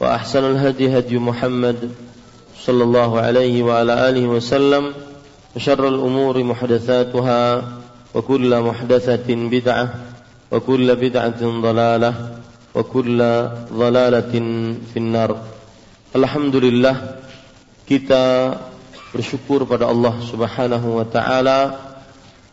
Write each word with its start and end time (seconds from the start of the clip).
وأحسن 0.00 0.44
الهدي 0.44 0.98
هدي 0.98 1.18
محمد 1.18 1.90
صلى 2.58 2.82
الله 2.84 3.10
عليه 3.20 3.62
وعلى 3.62 4.08
آله 4.08 4.24
وسلم 4.26 4.92
وشر 5.56 5.88
الأمور 5.88 6.42
محدثاتها 6.42 7.42
وكل 8.14 8.60
محدثة 8.60 9.28
بدعة 9.28 9.94
وكل 10.52 10.96
بدعة 10.96 11.40
ضلالة 11.42 12.12
وكل 12.74 13.18
ضلالة 13.72 14.34
في 14.92 14.96
النار 14.96 15.30
الحمد 16.16 16.56
لله 16.56 16.96
kita 17.82 18.56
bersyukur 19.12 19.68
pada 19.68 19.90
Allah 19.90 20.16
Subhanahu 20.24 21.02
wa 21.02 21.04
taala 21.04 21.76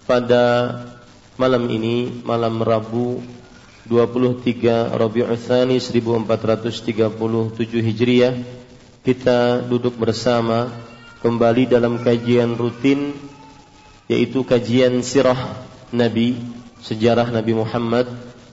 pada 0.03 0.75
malam 1.39 1.69
ini 1.71 2.23
malam 2.27 2.59
Rabu 2.59 3.23
23 3.84 4.96
Rabiul 4.96 5.36
Tsani 5.36 5.76
1437 5.76 7.12
Hijriah 7.84 8.34
kita 9.04 9.60
duduk 9.60 10.00
bersama 10.00 10.72
kembali 11.20 11.68
dalam 11.68 12.00
kajian 12.00 12.56
rutin 12.56 13.12
yaitu 14.08 14.40
kajian 14.44 15.04
sirah 15.04 15.36
Nabi 15.92 16.40
sejarah 16.84 17.28
Nabi 17.32 17.52
Muhammad 17.56 18.08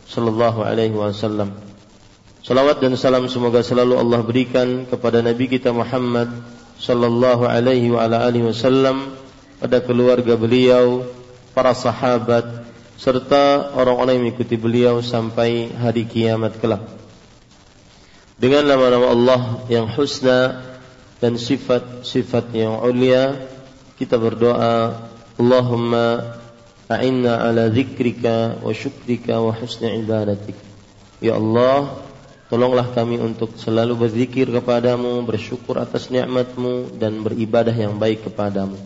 sallallahu 0.08 0.64
alaihi 0.64 0.96
wasallam. 0.96 1.56
Salawat 2.44 2.84
dan 2.84 2.96
salam 3.00 3.28
semoga 3.32 3.64
selalu 3.64 3.96
Allah 3.96 4.20
berikan 4.24 4.84
kepada 4.88 5.24
Nabi 5.24 5.48
kita 5.48 5.72
Muhammad 5.72 6.28
sallallahu 6.80 7.48
alaihi 7.48 7.92
wa 7.94 8.04
ala 8.08 8.26
alihi 8.28 8.50
wasallam 8.50 9.14
pada 9.62 9.78
keluarga 9.78 10.34
beliau, 10.34 11.06
para 11.54 11.76
sahabat, 11.78 12.61
serta 13.02 13.74
orang-orang 13.74 14.22
yang 14.22 14.24
mengikuti 14.30 14.62
beliau 14.62 15.02
sampai 15.02 15.74
hari 15.74 16.06
kiamat 16.06 16.62
kelak. 16.62 16.86
Dengan 18.38 18.70
nama-nama 18.70 19.10
Allah 19.10 19.42
yang 19.74 19.90
husna 19.90 20.62
dan 21.18 21.34
sifat-sifat 21.34 22.54
yang 22.54 22.78
ulia, 22.86 23.50
kita 23.98 24.22
berdoa, 24.22 25.10
Allahumma 25.42 26.38
a'inna 26.86 27.42
ala 27.42 27.74
zikrika 27.74 28.62
wa 28.62 28.70
syukrika 28.70 29.42
wa 29.42 29.50
husni 29.50 29.98
ibadatik. 30.06 30.58
Ya 31.26 31.42
Allah, 31.42 32.06
tolonglah 32.54 32.94
kami 32.94 33.18
untuk 33.18 33.58
selalu 33.58 33.98
berzikir 33.98 34.46
kepadamu, 34.54 35.26
bersyukur 35.26 35.82
atas 35.82 36.14
nikmatmu 36.14 37.02
dan 37.02 37.26
beribadah 37.26 37.74
yang 37.74 37.98
baik 37.98 38.30
kepadamu. 38.30 38.78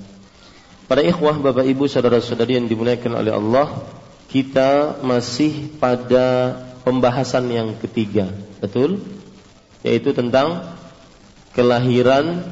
Para 0.88 1.04
ikhwah, 1.04 1.36
bapak 1.36 1.68
ibu, 1.68 1.84
saudara-saudari 1.84 2.56
yang 2.56 2.72
dimuliakan 2.72 3.12
oleh 3.20 3.34
Allah, 3.36 3.68
kita 4.36 5.00
masih 5.00 5.72
pada 5.80 6.60
pembahasan 6.84 7.48
yang 7.48 7.72
ketiga, 7.80 8.28
betul? 8.60 9.00
Yaitu 9.80 10.12
tentang 10.12 10.76
kelahiran 11.56 12.44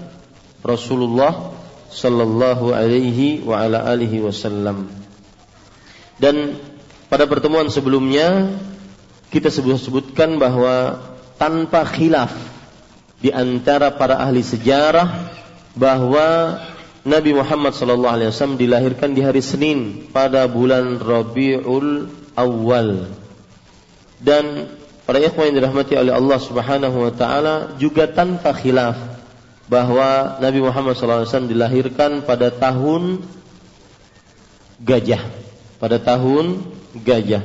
Rasulullah 0.64 1.52
sallallahu 1.92 2.72
alaihi 2.72 3.44
wa 3.44 3.60
ala 3.60 3.84
alihi 3.84 4.24
wasallam. 4.24 4.88
Dan 6.24 6.56
pada 7.12 7.28
pertemuan 7.28 7.68
sebelumnya 7.68 8.56
kita 9.28 9.52
sebut-sebutkan 9.52 10.40
bahwa 10.40 11.04
tanpa 11.36 11.84
khilaf 11.84 12.32
di 13.20 13.28
antara 13.28 13.92
para 13.92 14.24
ahli 14.24 14.40
sejarah 14.40 15.36
bahwa 15.76 16.64
Nabi 17.04 17.36
Muhammad 17.36 17.76
SAW 17.76 18.56
dilahirkan 18.56 19.12
di 19.12 19.20
hari 19.20 19.44
Senin 19.44 20.08
pada 20.16 20.48
bulan 20.48 21.04
Rabiul 21.04 22.08
Awal. 22.32 23.12
Dan 24.24 24.72
para 25.04 25.20
ikhwan 25.20 25.52
yang 25.52 25.60
dirahmati 25.60 26.00
oleh 26.00 26.16
Allah 26.16 26.40
Subhanahu 26.40 26.98
wa 27.04 27.12
taala 27.12 27.76
juga 27.76 28.08
tanpa 28.08 28.56
khilaf 28.56 28.96
bahwa 29.68 30.40
Nabi 30.40 30.64
Muhammad 30.64 30.96
SAW 30.96 31.28
dilahirkan 31.44 32.24
pada 32.24 32.48
tahun 32.48 33.20
gajah. 34.80 35.24
Pada 35.84 36.00
tahun 36.00 36.64
gajah. 37.04 37.44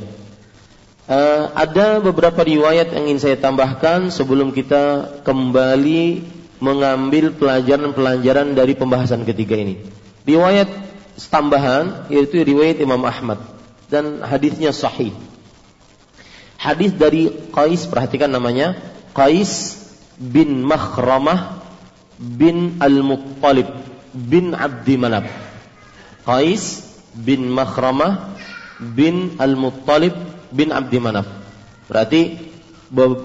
Uh, 1.09 1.51
ada 1.59 1.99
beberapa 1.99 2.47
riwayat 2.47 2.95
yang 2.95 3.11
ingin 3.11 3.19
saya 3.19 3.37
tambahkan 3.41 4.15
sebelum 4.15 4.55
kita 4.55 5.19
kembali 5.27 6.38
mengambil 6.59 7.35
pelajaran-pelajaran 7.35 8.55
dari 8.55 8.75
pembahasan 8.75 9.23
ketiga 9.23 9.59
ini. 9.59 9.79
Riwayat 10.27 10.69
tambahan 11.27 12.07
yaitu 12.13 12.43
riwayat 12.43 12.79
Imam 12.79 13.03
Ahmad 13.03 13.43
dan 13.91 14.23
hadisnya 14.23 14.71
sahih. 14.71 15.11
Hadis 16.59 16.95
dari 16.95 17.31
Qais 17.55 17.87
perhatikan 17.87 18.31
namanya 18.31 18.75
Qais 19.15 19.79
bin 20.19 20.67
Makhramah 20.67 21.63
bin 22.19 22.83
Al-Muttalib 22.83 23.71
bin 24.11 24.55
Abdi 24.55 24.99
Manab. 24.99 25.31
Qais 26.27 26.83
bin 27.15 27.47
Makhramah 27.51 28.35
bin 28.83 29.39
Al-Muttalib 29.39 30.15
bin 30.51 30.75
Abdi 30.75 30.99
Manaf. 30.99 31.27
Berarti 31.87 32.37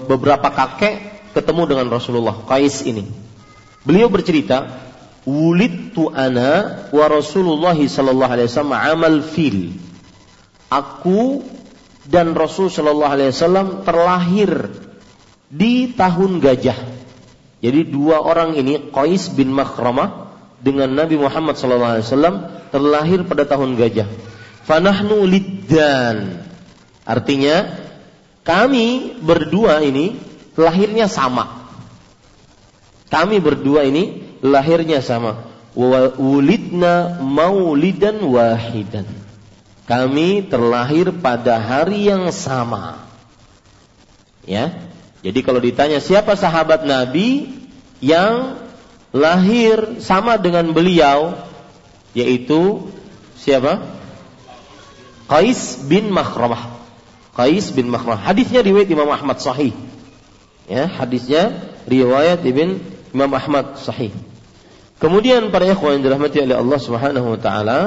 beberapa 0.06 0.48
kakek 0.54 1.14
ketemu 1.34 1.62
dengan 1.66 1.86
Rasulullah 1.90 2.38
Qais 2.46 2.86
ini. 2.86 3.23
Beliau 3.84 4.08
bercerita, 4.08 4.64
"Wulidtu 5.28 6.08
ana 6.08 6.88
wa 6.88 7.06
Rasulullah 7.08 7.76
sallallahu 7.76 8.32
alaihi 8.32 8.48
wasallam 8.48 8.74
amal 8.74 9.20
fil." 9.20 9.76
Aku 10.72 11.44
dan 12.08 12.32
Rasul 12.36 12.72
sallallahu 12.72 13.12
alaihi 13.12 13.30
wasallam 13.32 13.84
terlahir 13.84 14.72
di 15.48 15.92
tahun 15.92 16.40
gajah. 16.40 16.76
Jadi 17.64 17.80
dua 17.88 18.20
orang 18.20 18.56
ini 18.60 18.92
Qais 18.92 19.32
bin 19.32 19.52
Makhramah 19.52 20.32
dengan 20.60 20.92
Nabi 20.92 21.16
Muhammad 21.16 21.56
sallallahu 21.56 21.92
alaihi 21.96 22.06
wasallam 22.08 22.36
terlahir 22.68 23.20
pada 23.24 23.48
tahun 23.48 23.76
gajah. 23.76 24.08
Fanahnu 24.68 25.24
liddan. 25.28 26.44
Artinya 27.04 27.84
kami 28.44 29.16
berdua 29.20 29.80
ini 29.80 30.16
lahirnya 30.56 31.08
sama. 31.08 31.63
Kami 33.14 33.38
berdua 33.38 33.86
ini 33.86 34.26
lahirnya 34.42 34.98
sama. 34.98 35.46
Wulidna 35.78 37.22
maulidan 37.22 38.18
wahidan. 38.26 39.06
Kami 39.86 40.42
terlahir 40.50 41.14
pada 41.22 41.62
hari 41.62 42.10
yang 42.10 42.34
sama. 42.34 43.06
Ya. 44.42 44.90
Jadi 45.22 45.46
kalau 45.46 45.62
ditanya 45.62 46.02
siapa 46.02 46.34
sahabat 46.34 46.82
Nabi 46.82 47.54
yang 48.02 48.58
lahir 49.14 50.02
sama 50.02 50.34
dengan 50.34 50.74
beliau 50.74 51.38
yaitu 52.18 52.90
siapa? 53.38 53.78
Qais 55.30 55.86
bin 55.86 56.10
Makhramah. 56.10 56.82
Qais 57.38 57.70
bin 57.70 57.94
Makhramah. 57.94 58.26
Hadisnya 58.26 58.66
riwayat 58.66 58.90
Imam 58.90 59.06
Ahmad 59.06 59.38
sahih. 59.38 59.70
Ya, 60.66 60.90
hadisnya 60.90 61.62
riwayat 61.86 62.42
Ibn 62.42 62.93
Imam 63.14 63.30
Ahmad 63.30 63.78
sahih. 63.78 64.10
Kemudian 64.98 65.54
para 65.54 65.70
ikhwan 65.70 65.98
yang 65.98 66.02
dirahmati 66.10 66.42
oleh 66.42 66.56
Allah 66.58 66.78
Subhanahu 66.82 67.26
wa 67.34 67.38
taala, 67.38 67.80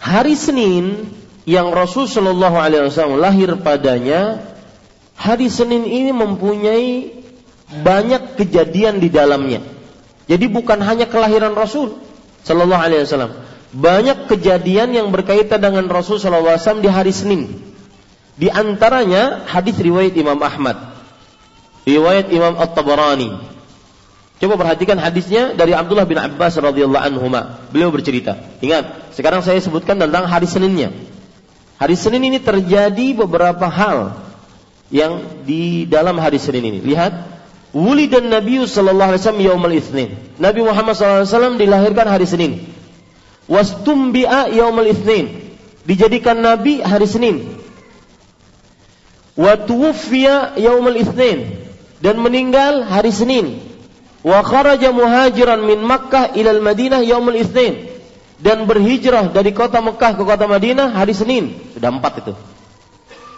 hari 0.00 0.32
Senin 0.32 1.12
yang 1.44 1.68
Rasul 1.68 2.08
Shallallahu 2.08 2.56
alaihi 2.56 2.88
wasallam 2.88 3.20
lahir 3.20 3.52
padanya, 3.60 4.40
hari 5.18 5.52
Senin 5.52 5.84
ini 5.84 6.16
mempunyai 6.16 7.12
banyak 7.84 8.40
kejadian 8.40 9.00
di 9.00 9.12
dalamnya. 9.12 9.60
Jadi 10.28 10.46
bukan 10.48 10.80
hanya 10.80 11.08
kelahiran 11.08 11.52
Rasul 11.52 11.98
Shallallahu 12.44 12.82
alaihi 12.82 13.04
wasallam, 13.04 13.36
banyak 13.72 14.28
kejadian 14.28 14.92
yang 14.92 15.08
berkaitan 15.08 15.60
dengan 15.60 15.88
Rasul 15.88 16.20
Shallallahu 16.20 16.56
alaihi 16.56 16.64
wasallam 16.64 16.84
di 16.84 16.90
hari 16.92 17.12
Senin. 17.12 17.42
Di 18.36 18.48
antaranya 18.48 19.44
hadis 19.44 19.76
riwayat 19.76 20.16
Imam 20.16 20.40
Ahmad, 20.40 20.91
riwayat 21.86 22.30
Imam 22.30 22.54
At-Tabarani, 22.58 23.52
Coba 24.42 24.58
perhatikan 24.58 24.98
hadisnya 24.98 25.54
dari 25.54 25.70
Abdullah 25.70 26.02
bin 26.02 26.18
Abbas 26.18 26.58
radhiyallahu 26.58 26.98
anhu. 26.98 27.30
Beliau 27.70 27.94
bercerita. 27.94 28.34
Ingat, 28.58 29.14
sekarang 29.14 29.38
saya 29.38 29.62
sebutkan 29.62 30.02
tentang 30.02 30.26
hari 30.26 30.50
Seninnya. 30.50 30.90
Hari 31.78 31.94
Senin 31.94 32.26
ini 32.26 32.42
terjadi 32.42 33.14
beberapa 33.14 33.70
hal 33.70 34.18
yang 34.90 35.46
di 35.46 35.86
dalam 35.86 36.18
hari 36.18 36.42
Senin 36.42 36.74
ini. 36.74 36.82
Lihat, 36.82 37.14
Wuli 37.70 38.10
dan 38.10 38.34
Nabi 38.34 38.66
sallallahu 38.66 39.14
alaihi 39.14 39.22
wasallam 39.22 39.44
yaumul 39.46 39.76
itsnin. 39.78 40.10
Nabi 40.42 40.60
Muhammad 40.66 40.98
sallallahu 40.98 41.22
alaihi 41.22 41.34
wasallam 41.38 41.54
dilahirkan 41.62 42.06
hari 42.10 42.26
Senin. 42.26 42.52
Wastumbi'a 43.46 44.50
yaumul 44.50 44.90
itsnin. 44.90 45.54
Dijadikan 45.86 46.42
nabi 46.42 46.82
hari 46.82 47.06
Senin. 47.06 47.46
Wa 49.38 49.54
tuwfiya 49.54 50.58
yaumul 50.58 50.98
itsnin 50.98 51.61
dan 52.02 52.18
meninggal 52.18 52.82
hari 52.82 53.14
Senin 53.14 53.62
wa 54.26 54.42
kharaja 54.42 54.90
muhajiran 54.90 55.62
min 55.62 55.80
Makkah 55.86 56.34
ilal 56.34 56.58
Madinah 56.58 57.06
yaumul 57.06 57.38
Itsnin 57.38 57.88
dan 58.42 58.66
berhijrah 58.66 59.30
dari 59.30 59.54
kota 59.54 59.78
Mekah 59.78 60.18
ke 60.18 60.22
kota 60.26 60.50
Madinah 60.50 60.98
hari 60.98 61.14
Senin. 61.14 61.54
Sudah 61.78 61.94
empat 61.94 62.26
itu. 62.26 62.34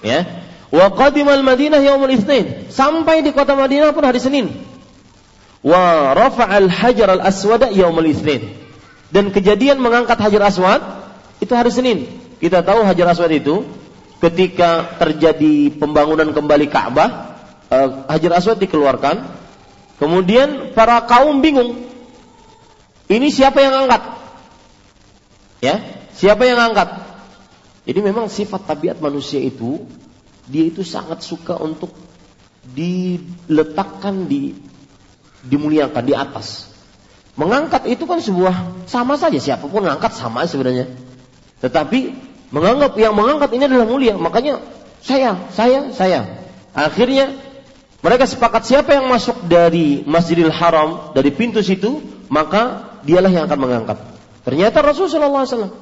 Ya. 0.01 0.25
Wa 0.73 0.89
qadimal 0.97 1.45
Madinah 1.45 1.85
yaumul 1.85 2.17
Itsnin. 2.17 2.73
Sampai 2.73 3.21
di 3.21 3.37
kota 3.37 3.53
Madinah 3.53 3.93
pun 3.93 4.01
hari 4.01 4.17
Senin. 4.17 4.49
Wa 5.61 6.17
rafa'al 6.17 6.73
hajar 6.73 7.21
al 7.21 7.23
aswada 7.25 7.69
yaumul 7.69 8.09
Itsnin. 8.09 8.49
Dan 9.13 9.29
kejadian 9.29 9.77
mengangkat 9.77 10.17
hajar 10.17 10.49
aswad 10.49 10.81
itu 11.39 11.53
hari 11.53 11.69
Senin. 11.69 12.09
Kita 12.41 12.65
tahu 12.65 12.81
hajar 12.89 13.13
aswad 13.13 13.31
itu 13.37 13.69
ketika 14.25 14.97
terjadi 14.97 15.69
pembangunan 15.77 16.33
kembali 16.33 16.67
Ka'bah, 16.73 17.34
eh, 17.73 17.89
hajar 18.09 18.33
aswad 18.37 18.59
dikeluarkan 18.61 19.45
Kemudian 19.99 20.75
para 20.75 21.07
kaum 21.07 21.39
bingung. 21.39 21.87
Ini 23.07 23.29
siapa 23.31 23.63
yang 23.63 23.87
angkat? 23.87 24.03
Ya, 25.63 25.81
siapa 26.17 26.43
yang 26.49 26.59
angkat? 26.59 26.89
Jadi 27.85 28.01
memang 28.01 28.27
sifat 28.33 28.65
tabiat 28.65 28.99
manusia 28.99 29.39
itu 29.39 29.85
dia 30.49 30.65
itu 30.67 30.83
sangat 30.83 31.21
suka 31.25 31.57
untuk 31.61 31.93
diletakkan 32.75 34.25
di 34.25 34.57
dimuliakan 35.45 36.05
di 36.05 36.17
atas. 36.17 36.73
Mengangkat 37.37 37.85
itu 37.89 38.09
kan 38.09 38.25
sebuah 38.25 38.89
sama 38.89 39.21
saja 39.21 39.37
siapa 39.37 39.69
pun 39.69 39.85
mengangkat 39.85 40.17
sama 40.17 40.49
sebenarnya. 40.49 40.91
Tetapi 41.61 42.13
menganggap 42.51 42.97
yang 42.97 43.13
mengangkat 43.13 43.53
ini 43.53 43.69
adalah 43.69 43.89
mulia, 43.89 44.17
makanya 44.17 44.65
saya, 45.05 45.37
saya, 45.53 45.93
saya. 45.93 46.25
Akhirnya 46.73 47.37
mereka 48.05 48.29
sepakat 48.29 48.69
siapa 48.69 48.93
yang 48.93 49.09
masuk 49.09 49.49
dari 49.49 50.05
Masjidil 50.05 50.53
Haram 50.53 51.17
dari 51.17 51.33
pintu 51.33 51.65
situ, 51.65 52.05
maka 52.29 52.93
dialah 53.01 53.33
yang 53.33 53.49
akan 53.49 53.57
mengangkat. 53.57 53.97
Ternyata 54.45 54.85
Rasulullah 54.85 55.49
SAW 55.49 55.73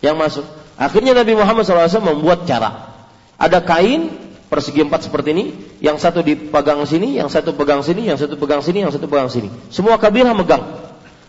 yang 0.00 0.16
masuk. 0.16 0.48
Akhirnya 0.80 1.12
Nabi 1.12 1.36
Muhammad 1.36 1.68
SAW 1.68 2.16
membuat 2.16 2.48
cara. 2.48 2.96
Ada 3.36 3.60
kain 3.60 4.08
persegi 4.48 4.80
empat 4.80 5.12
seperti 5.12 5.36
ini, 5.36 5.44
yang 5.84 6.00
satu 6.00 6.24
dipegang 6.24 6.80
sini, 6.88 7.20
yang 7.20 7.28
satu 7.28 7.52
pegang 7.52 7.84
sini, 7.84 8.08
yang 8.08 8.16
satu 8.16 8.40
pegang 8.40 8.64
sini, 8.64 8.78
yang 8.80 8.92
satu 8.96 9.04
pegang 9.04 9.28
sini. 9.28 9.52
Semua 9.68 10.00
kabilah 10.00 10.32
megang. 10.32 10.64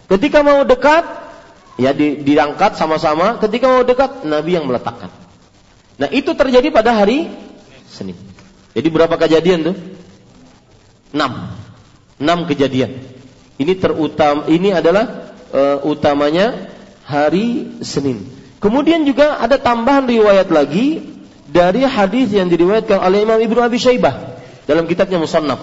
Ketika 0.08 0.48
mau 0.48 0.64
dekat, 0.64 1.04
ya 1.76 1.92
diangkat 1.96 2.80
sama-sama. 2.80 3.36
Ketika 3.36 3.68
mau 3.68 3.84
dekat, 3.84 4.24
Nabi 4.24 4.56
yang 4.56 4.64
meletakkan. 4.64 5.12
Nah 6.00 6.08
itu 6.08 6.32
terjadi 6.32 6.72
pada 6.72 6.96
hari 6.96 7.28
Senin. 7.92 8.16
Jadi 8.72 8.88
berapa 8.88 9.20
kejadian 9.20 9.60
tuh? 9.68 9.76
Enam. 11.12 11.52
Enam 12.18 12.40
kejadian. 12.48 13.02
Ini 13.62 13.78
terutam, 13.78 14.50
ini 14.50 14.74
adalah 14.74 15.36
uh, 15.54 15.78
utamanya 15.86 16.72
hari 17.06 17.78
Senin. 17.86 18.26
Kemudian 18.62 19.06
juga 19.06 19.42
ada 19.42 19.58
tambahan 19.58 20.06
riwayat 20.06 20.50
lagi 20.50 21.02
dari 21.50 21.84
hadis 21.84 22.32
yang 22.32 22.48
diriwayatkan 22.48 23.02
oleh 23.02 23.26
Imam 23.26 23.38
Ibnu 23.42 23.60
Abi 23.60 23.82
Syaibah 23.82 24.38
dalam 24.70 24.88
kitabnya 24.88 25.20
Musannaf 25.20 25.60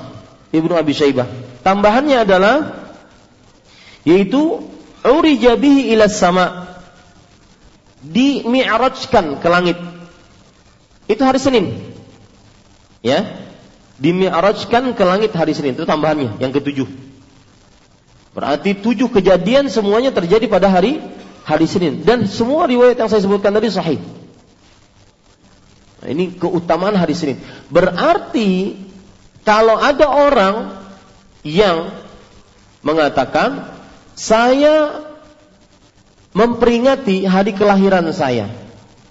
Ibnu 0.52 0.74
Abi 0.76 0.92
Syaibah. 0.92 1.30
Tambahannya 1.64 2.26
adalah 2.26 2.54
yaitu 4.04 4.62
urija 5.04 5.56
bihi 5.56 5.94
ila 5.96 6.08
sama 6.08 6.74
di 8.02 8.44
mi'rajkan 8.44 9.40
ke 9.40 9.48
langit. 9.48 9.78
Itu 11.08 11.24
hari 11.24 11.40
Senin. 11.40 11.72
Ya, 13.00 13.47
dimi'rajkan 13.98 14.94
ke 14.94 15.04
langit 15.04 15.34
hari 15.34 15.52
Senin. 15.52 15.74
Itu 15.74 15.84
tambahannya, 15.84 16.38
yang 16.38 16.54
ketujuh. 16.54 16.86
Berarti 18.32 18.78
tujuh 18.78 19.10
kejadian 19.10 19.66
semuanya 19.66 20.14
terjadi 20.14 20.46
pada 20.46 20.70
hari 20.70 21.02
hari 21.42 21.66
Senin. 21.66 22.06
Dan 22.06 22.30
semua 22.30 22.70
riwayat 22.70 22.94
yang 22.94 23.10
saya 23.10 23.22
sebutkan 23.22 23.50
tadi 23.50 23.68
sahih. 23.68 23.98
Nah, 25.98 26.08
ini 26.14 26.30
keutamaan 26.38 26.94
hari 26.94 27.18
Senin. 27.18 27.42
Berarti 27.66 28.78
kalau 29.42 29.74
ada 29.74 30.06
orang 30.06 30.78
yang 31.42 31.90
mengatakan 32.87 33.66
saya 34.14 35.02
memperingati 36.30 37.26
hari 37.26 37.50
kelahiran 37.58 38.06
saya 38.14 38.46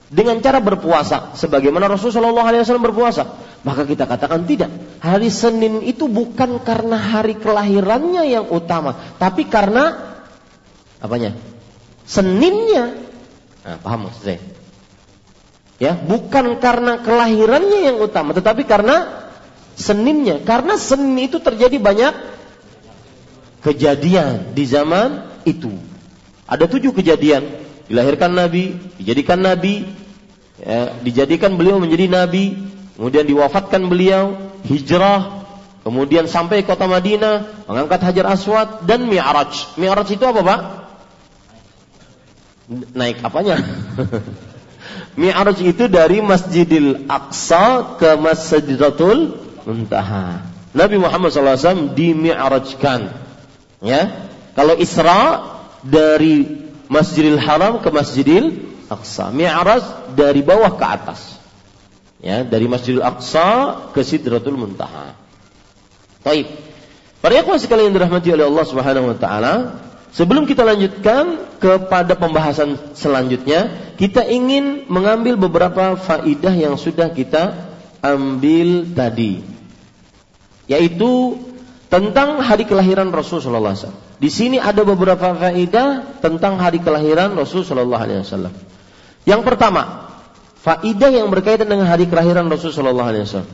dengan 0.07 0.39
cara 0.39 0.63
berpuasa 0.63 1.35
sebagaimana 1.35 1.91
Rasulullah 1.91 2.47
SAW 2.63 2.79
berpuasa 2.79 3.23
maka 3.67 3.83
kita 3.83 4.07
katakan 4.07 4.47
tidak. 4.47 4.71
Hari 5.03 5.27
Senin 5.27 5.83
itu 5.83 6.07
bukan 6.07 6.63
karena 6.63 6.95
hari 6.95 7.35
kelahirannya 7.35 8.23
yang 8.23 8.47
utama 8.47 8.95
tapi 9.19 9.47
karena 9.51 10.15
apanya? 11.03 11.35
Seninnya. 12.07 12.95
Nah, 13.67 13.77
paham 13.83 14.07
maksud 14.07 14.23
saya? 14.23 14.39
Ya 15.77 15.93
bukan 15.93 16.57
karena 16.63 17.03
kelahirannya 17.03 17.91
yang 17.91 17.97
utama 17.99 18.31
tetapi 18.31 18.63
karena 18.63 19.27
Seninnya. 19.77 20.41
Karena 20.41 20.73
Senin 20.73 21.21
itu 21.21 21.37
terjadi 21.37 21.77
banyak 21.77 22.13
kejadian 23.61 24.57
di 24.57 24.65
zaman 24.65 25.37
itu. 25.45 25.69
Ada 26.49 26.65
tujuh 26.65 26.97
kejadian 26.97 27.66
dilahirkan 27.87 28.31
Nabi, 28.35 28.75
dijadikan 28.99 29.39
Nabi, 29.39 29.87
ya, 30.59 30.91
dijadikan 31.01 31.55
beliau 31.55 31.79
menjadi 31.79 32.11
Nabi, 32.11 32.55
kemudian 32.99 33.23
diwafatkan 33.23 33.87
beliau, 33.87 34.35
hijrah, 34.67 35.47
kemudian 35.87 36.27
sampai 36.27 36.67
kota 36.67 36.85
Madinah, 36.85 37.65
mengangkat 37.65 38.03
Hajar 38.03 38.27
Aswad 38.27 38.83
dan 38.83 39.07
Mi'raj. 39.07 39.79
Mi'raj 39.79 40.07
itu 40.11 40.23
apa, 40.27 40.41
Pak? 40.43 40.59
Naik 42.91 43.23
apanya? 43.23 43.63
Mi'raj 45.21 45.57
itu 45.63 45.87
dari 45.87 46.19
Masjidil 46.19 47.07
Aqsa 47.07 47.95
ke 47.95 48.19
Masjidatul 48.19 49.39
Muntaha. 49.63 50.43
Nabi 50.75 50.99
Muhammad 50.99 51.31
SAW 51.31 51.95
di 51.95 52.11
Mi'rajkan. 52.13 53.09
Ya. 53.81 54.29
Kalau 54.53 54.75
Isra 54.77 55.47
dari 55.81 56.66
Masjidil 56.87 57.39
Haram 57.39 57.79
ke 57.83 57.89
Masjidil 57.91 58.67
Aqsa. 58.87 59.31
Mi'raj 59.31 60.15
dari 60.15 60.39
bawah 60.43 60.71
ke 60.75 60.85
atas. 60.87 61.39
Ya, 62.23 62.41
dari 62.41 62.65
Masjidil 62.65 63.03
Aqsa 63.03 63.91
ke 63.91 64.01
Sidratul 64.01 64.57
Muntaha. 64.57 65.13
Baik. 66.23 66.49
Para 67.21 67.33
ikhwan 67.37 67.59
sekalian 67.59 67.91
dirahmati 67.93 68.31
oleh 68.31 68.45
Allah 68.47 68.65
Subhanahu 68.65 69.11
wa 69.11 69.17
taala, 69.17 69.53
sebelum 70.15 70.47
kita 70.47 70.63
lanjutkan 70.63 71.57
kepada 71.59 72.13
pembahasan 72.15 72.95
selanjutnya, 72.95 73.93
kita 73.97 74.23
ingin 74.25 74.85
mengambil 74.87 75.35
beberapa 75.35 75.97
faidah 75.97 76.53
yang 76.53 76.77
sudah 76.77 77.09
kita 77.11 77.53
ambil 78.01 78.85
tadi. 78.93 79.41
Yaitu 80.69 81.41
tentang 81.87 82.43
hari 82.43 82.67
kelahiran 82.67 83.09
Rasul 83.09 83.39
sallallahu. 83.39 84.06
Di 84.17 84.33
sini 84.33 84.57
ada 84.57 84.81
beberapa 84.81 85.37
faedah 85.37 86.21
tentang 86.25 86.57
hari 86.57 86.81
kelahiran 86.81 87.37
Rasul 87.37 87.61
sallallahu 87.61 88.01
alaihi 88.01 88.25
wasallam. 88.25 88.53
Yang 89.29 89.41
pertama, 89.45 90.09
faedah 90.65 91.09
yang 91.13 91.29
berkaitan 91.29 91.69
dengan 91.69 91.85
hari 91.85 92.09
kelahiran 92.09 92.49
Rasul 92.49 92.73
sallallahu 92.73 93.09
alaihi 93.13 93.29
wasallam. 93.29 93.53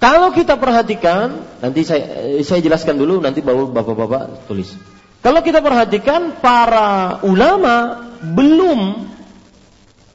Kalau 0.00 0.28
kita 0.32 0.60
perhatikan, 0.60 1.44
nanti 1.60 1.84
saya 1.84 2.36
eh, 2.36 2.44
saya 2.44 2.60
jelaskan 2.64 3.00
dulu 3.00 3.20
nanti 3.20 3.40
baru 3.40 3.68
Bapak-bapak 3.68 4.48
tulis. 4.48 4.72
Kalau 5.20 5.40
kita 5.44 5.60
perhatikan 5.60 6.40
para 6.40 7.20
ulama 7.24 8.08
belum 8.20 9.08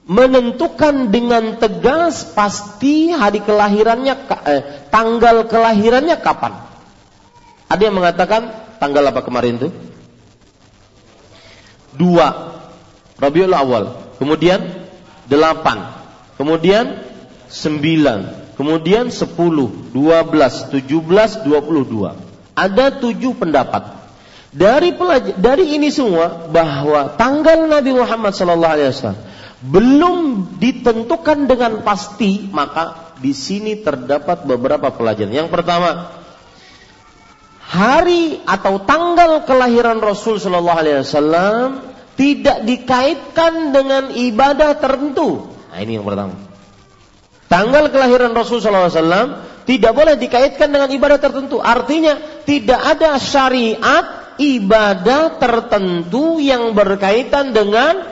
menentukan 0.05 1.09
dengan 1.09 1.57
tegas 1.57 2.29
pasti 2.33 3.09
hari 3.09 3.41
kelahirannya 3.41 4.13
eh, 4.45 4.61
tanggal 4.93 5.49
kelahirannya 5.49 6.17
kapan. 6.21 6.74
Ada 7.65 7.81
yang 7.89 7.95
mengatakan 7.97 8.41
tanggal 8.77 9.03
apa 9.09 9.21
kemarin 9.25 9.57
itu? 9.57 9.69
Dua 11.95 12.59
Rabiul 13.15 13.55
Awal, 13.55 14.15
kemudian 14.19 14.59
delapan, 15.25 15.95
kemudian 16.35 16.99
sembilan, 17.47 18.51
kemudian 18.59 19.07
sepuluh, 19.07 19.71
dua 19.95 20.27
belas, 20.27 20.67
tujuh 20.67 20.99
belas, 20.99 21.39
dua 21.41 21.63
puluh 21.63 21.87
dua. 21.87 22.19
Ada 22.55 22.99
tujuh 22.99 23.39
pendapat. 23.39 23.95
Dari 24.55 24.95
dari 25.35 25.75
ini 25.75 25.91
semua 25.91 26.47
bahwa 26.47 27.15
tanggal 27.19 27.67
Nabi 27.67 27.91
Muhammad 27.91 28.31
Sallallahu 28.31 28.73
Alaihi 28.75 28.91
Wasallam 28.91 29.21
belum 29.65 30.17
ditentukan 30.59 31.47
dengan 31.47 31.83
pasti, 31.83 32.47
maka 32.51 33.15
di 33.19 33.31
sini 33.31 33.79
terdapat 33.79 34.43
beberapa 34.43 34.91
pelajaran. 34.91 35.31
Yang 35.31 35.49
pertama, 35.51 36.11
hari 37.65 38.45
atau 38.45 38.77
tanggal 38.85 39.41
kelahiran 39.43 39.97
Rasul 39.97 40.37
Shallallahu 40.37 40.79
Alaihi 40.79 41.01
Wasallam 41.01 41.67
tidak 42.15 42.63
dikaitkan 42.63 43.73
dengan 43.73 44.13
ibadah 44.13 44.77
tertentu. 44.77 45.49
Nah, 45.73 45.79
ini 45.81 45.99
yang 45.99 46.05
pertama. 46.05 46.37
Tanggal 47.49 47.89
kelahiran 47.89 48.31
Rasul 48.31 48.61
Shallallahu 48.61 48.87
Alaihi 48.89 48.99
Wasallam 49.01 49.29
tidak 49.65 49.91
boleh 49.97 50.15
dikaitkan 50.15 50.69
dengan 50.69 50.89
ibadah 50.93 51.17
tertentu. 51.17 51.57
Artinya 51.57 52.45
tidak 52.45 52.79
ada 52.79 53.17
syariat 53.17 54.37
ibadah 54.37 55.41
tertentu 55.41 56.37
yang 56.37 56.71
berkaitan 56.77 57.51
dengan 57.51 58.05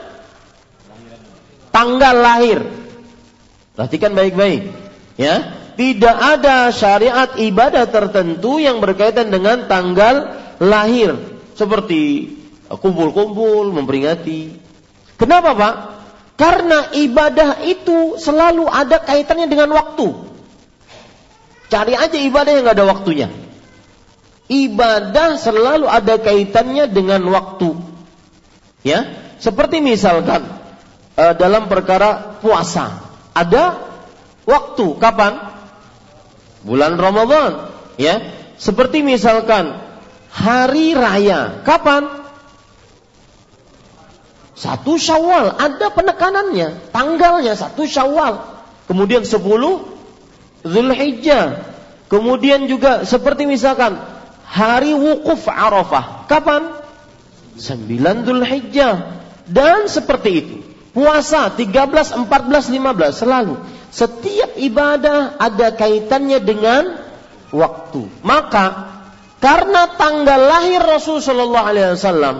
tanggal 1.69 2.15
lahir. 2.17 2.59
Perhatikan 3.73 4.13
baik-baik. 4.17 4.69
Ya, 5.17 5.62
tidak 5.73 6.17
ada 6.17 6.69
syariat 6.69 7.33
ibadah 7.37 7.89
tertentu 7.89 8.61
yang 8.61 8.77
berkaitan 8.77 9.33
dengan 9.33 9.65
tanggal 9.65 10.37
lahir 10.61 11.17
seperti 11.53 12.33
kumpul-kumpul 12.69 13.73
memperingati. 13.73 14.57
Kenapa, 15.17 15.53
Pak? 15.53 15.75
Karena 16.33 16.89
ibadah 16.97 17.61
itu 17.61 18.17
selalu 18.17 18.65
ada 18.65 18.97
kaitannya 19.01 19.45
dengan 19.45 19.69
waktu. 19.77 20.07
Cari 21.69 21.93
aja 21.93 22.17
ibadah 22.17 22.51
yang 22.53 22.65
nggak 22.65 22.77
ada 22.77 22.89
waktunya. 22.89 23.29
Ibadah 24.49 25.39
selalu 25.39 25.85
ada 25.89 26.17
kaitannya 26.19 26.89
dengan 26.89 27.21
waktu. 27.29 27.73
Ya, 28.83 29.07
seperti 29.39 29.79
misalkan 29.79 30.43
uh, 31.15 31.33
dalam 31.37 31.71
perkara 31.71 32.37
puasa. 32.41 32.99
Ada 33.33 33.79
waktu 34.43 34.85
kapan? 34.99 35.52
Bulan 36.63 36.95
Ramadan, 36.95 37.69
ya. 37.99 38.23
Seperti 38.55 39.03
misalkan 39.03 39.75
hari 40.31 40.95
raya, 40.95 41.61
kapan? 41.67 42.23
Satu 44.55 44.95
Syawal, 44.95 45.59
ada 45.59 45.91
penekanannya, 45.91 46.89
tanggalnya 46.95 47.53
satu 47.59 47.83
Syawal. 47.83 48.39
Kemudian 48.87 49.27
sepuluh 49.27 49.93
Zulhijjah. 50.63 51.75
Kemudian 52.07 52.69
juga 52.71 53.03
seperti 53.03 53.43
misalkan 53.43 53.99
hari 54.47 54.95
wukuf 54.95 55.43
Arafah, 55.49 56.29
kapan? 56.31 56.79
Sembilan 57.59 58.23
Zulhijjah. 58.23 59.19
Dan 59.43 59.91
seperti 59.91 60.29
itu. 60.31 60.57
Puasa 60.93 61.49
13, 61.51 62.29
14, 62.29 62.69
15 62.69 63.17
selalu. 63.17 63.57
Setiap 63.93 64.57
ibadah 64.57 65.37
ada 65.37 65.69
kaitannya 65.77 66.41
dengan 66.41 66.97
waktu. 67.53 68.09
Maka 68.25 68.89
karena 69.37 69.93
tanggal 69.93 70.39
lahir 70.49 70.81
Rasul 70.81 71.21
Shallallahu 71.21 71.67
Alaihi 71.69 71.93
Wasallam 71.93 72.35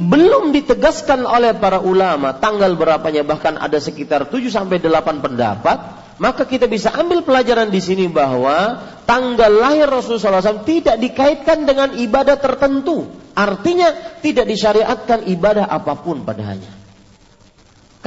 belum 0.00 0.56
ditegaskan 0.56 1.28
oleh 1.28 1.52
para 1.60 1.84
ulama 1.84 2.40
tanggal 2.40 2.72
berapanya 2.72 3.20
bahkan 3.20 3.60
ada 3.60 3.76
sekitar 3.76 4.32
7 4.32 4.48
sampai 4.48 4.80
8 4.80 5.20
pendapat 5.20 5.78
maka 6.16 6.48
kita 6.48 6.64
bisa 6.64 6.88
ambil 6.96 7.20
pelajaran 7.20 7.68
di 7.68 7.76
sini 7.76 8.08
bahwa 8.08 8.80
tanggal 9.04 9.52
lahir 9.52 9.84
Rasulullah 9.84 10.40
SAW 10.40 10.64
tidak 10.64 10.96
dikaitkan 10.96 11.68
dengan 11.68 11.92
ibadah 12.00 12.40
tertentu 12.40 13.12
artinya 13.36 13.92
tidak 14.24 14.48
disyariatkan 14.48 15.28
ibadah 15.28 15.68
apa 15.68 16.00
pun 16.00 16.24
padanya 16.24 16.77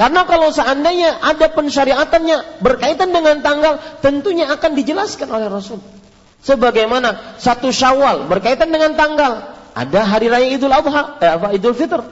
karena 0.02 0.26
kalau 0.26 0.50
seandainya 0.50 1.22
ada 1.22 1.46
pensyariatannya 1.54 2.58
berkaitan 2.58 3.14
dengan 3.14 3.38
tanggal, 3.38 3.78
tentunya 4.02 4.50
akan 4.50 4.74
dijelaskan 4.74 5.30
oleh 5.30 5.46
Rasul. 5.46 5.78
Sebagaimana 6.42 7.38
satu 7.38 7.70
Syawal 7.70 8.26
berkaitan 8.26 8.74
dengan 8.74 8.98
tanggal, 8.98 9.54
ada 9.78 10.00
hari 10.02 10.26
raya 10.26 10.50
Idul 10.50 10.74
Adha, 10.74 11.22
eh, 11.22 11.30
apa 11.30 11.54
Idul 11.54 11.78
Fitr. 11.78 12.02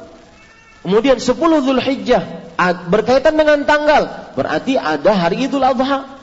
Kemudian 0.87 1.19
10 1.19 1.35
Zulhijjah 1.67 2.55
berkaitan 2.87 3.35
dengan 3.35 3.67
tanggal, 3.67 4.31
berarti 4.39 4.79
ada 4.79 5.11
hari 5.11 5.51
Idul 5.51 5.67
Adha. 5.67 6.15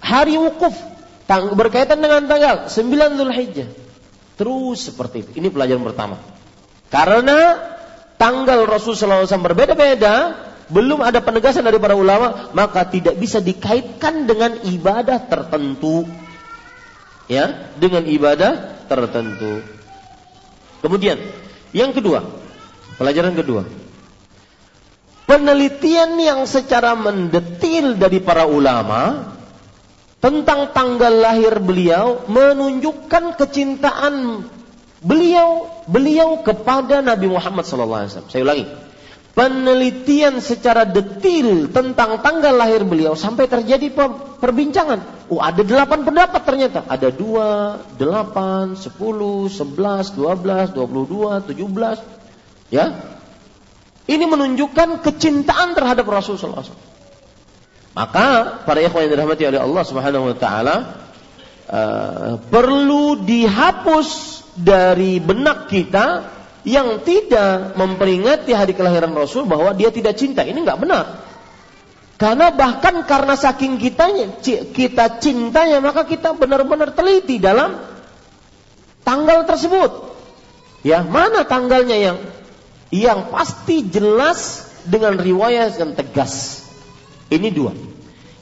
Hari 0.00 0.40
wukuf 0.40 0.72
berkaitan 1.60 2.00
dengan 2.00 2.24
tanggal 2.24 2.72
9 2.72 3.20
Zulhijjah. 3.20 3.68
Terus 4.40 4.88
seperti 4.88 5.28
itu. 5.28 5.44
Ini 5.44 5.52
pelajaran 5.52 5.84
pertama. 5.84 6.16
Karena 6.88 7.68
tanggal 8.16 8.64
Rasulullah 8.64 9.28
SAW 9.28 9.44
berbeda-beda, 9.44 10.48
belum 10.70 11.02
ada 11.02 11.18
penegasan 11.18 11.66
dari 11.66 11.82
para 11.82 11.98
ulama, 11.98 12.54
maka 12.54 12.86
tidak 12.86 13.18
bisa 13.18 13.42
dikaitkan 13.42 14.24
dengan 14.24 14.54
ibadah 14.62 15.18
tertentu. 15.26 16.06
Ya, 17.26 17.74
dengan 17.78 18.06
ibadah 18.06 18.82
tertentu. 18.86 19.62
Kemudian, 20.82 21.18
yang 21.70 21.94
kedua, 21.94 22.26
pelajaran 22.98 23.34
kedua. 23.34 23.62
Penelitian 25.26 26.18
yang 26.18 26.42
secara 26.46 26.98
mendetil 26.98 27.94
dari 27.94 28.18
para 28.18 28.50
ulama 28.50 29.30
tentang 30.18 30.74
tanggal 30.74 31.14
lahir 31.22 31.62
beliau 31.62 32.26
menunjukkan 32.26 33.38
kecintaan 33.38 34.42
beliau 35.00 35.70
beliau 35.86 36.42
kepada 36.44 37.00
Nabi 37.00 37.30
Muhammad 37.30 37.62
SAW. 37.62 38.26
Saya 38.26 38.42
ulangi, 38.42 38.66
penelitian 39.34 40.42
secara 40.42 40.82
detil 40.82 41.70
tentang 41.70 42.18
tanggal 42.20 42.54
lahir 42.54 42.82
beliau 42.82 43.14
sampai 43.14 43.46
terjadi 43.46 43.90
perbincangan. 44.42 45.30
Oh, 45.30 45.38
ada 45.38 45.62
delapan 45.62 46.02
pendapat 46.02 46.42
ternyata. 46.42 46.82
Ada 46.90 47.14
dua, 47.14 47.78
delapan, 47.94 48.74
sepuluh, 48.74 49.46
sebelas, 49.46 50.10
dua 50.10 50.34
belas, 50.34 50.74
dua 50.74 50.86
puluh 50.90 51.06
dua, 51.06 51.38
tujuh 51.46 51.70
belas. 51.70 52.02
Ya, 52.70 53.18
ini 54.10 54.26
menunjukkan 54.26 55.06
kecintaan 55.06 55.74
terhadap 55.74 56.06
Rasulullah 56.06 56.62
SAW. 56.66 56.90
Maka 57.94 58.26
para 58.62 58.78
ikhwan 58.78 59.06
yang 59.06 59.12
dirahmati 59.18 59.42
oleh 59.50 59.60
Allah 59.62 59.82
Subhanahu 59.82 60.30
Wa 60.30 60.36
Taala 60.38 60.76
uh, 61.66 62.32
perlu 62.38 63.18
dihapus 63.22 64.08
dari 64.54 65.18
benak 65.18 65.66
kita 65.70 66.38
yang 66.64 67.00
tidak 67.00 67.76
memperingati 67.76 68.52
hari 68.52 68.76
kelahiran 68.76 69.16
Rasul 69.16 69.48
bahwa 69.48 69.72
dia 69.72 69.88
tidak 69.88 70.16
cinta. 70.20 70.44
Ini 70.44 70.60
nggak 70.60 70.80
benar. 70.80 71.04
Karena 72.20 72.52
bahkan 72.52 73.00
karena 73.08 73.32
saking 73.32 73.80
kitanya, 73.80 74.44
kita 74.76 75.24
cintanya, 75.24 75.80
maka 75.80 76.04
kita 76.04 76.36
benar-benar 76.36 76.92
teliti 76.92 77.40
dalam 77.40 77.80
tanggal 79.00 79.48
tersebut. 79.48 80.12
Ya, 80.84 81.00
mana 81.00 81.48
tanggalnya 81.48 81.96
yang 81.96 82.18
yang 82.92 83.32
pasti 83.32 83.88
jelas 83.88 84.68
dengan 84.84 85.16
riwayat 85.16 85.80
yang 85.80 85.96
tegas. 85.96 86.64
Ini 87.32 87.48
dua. 87.48 87.72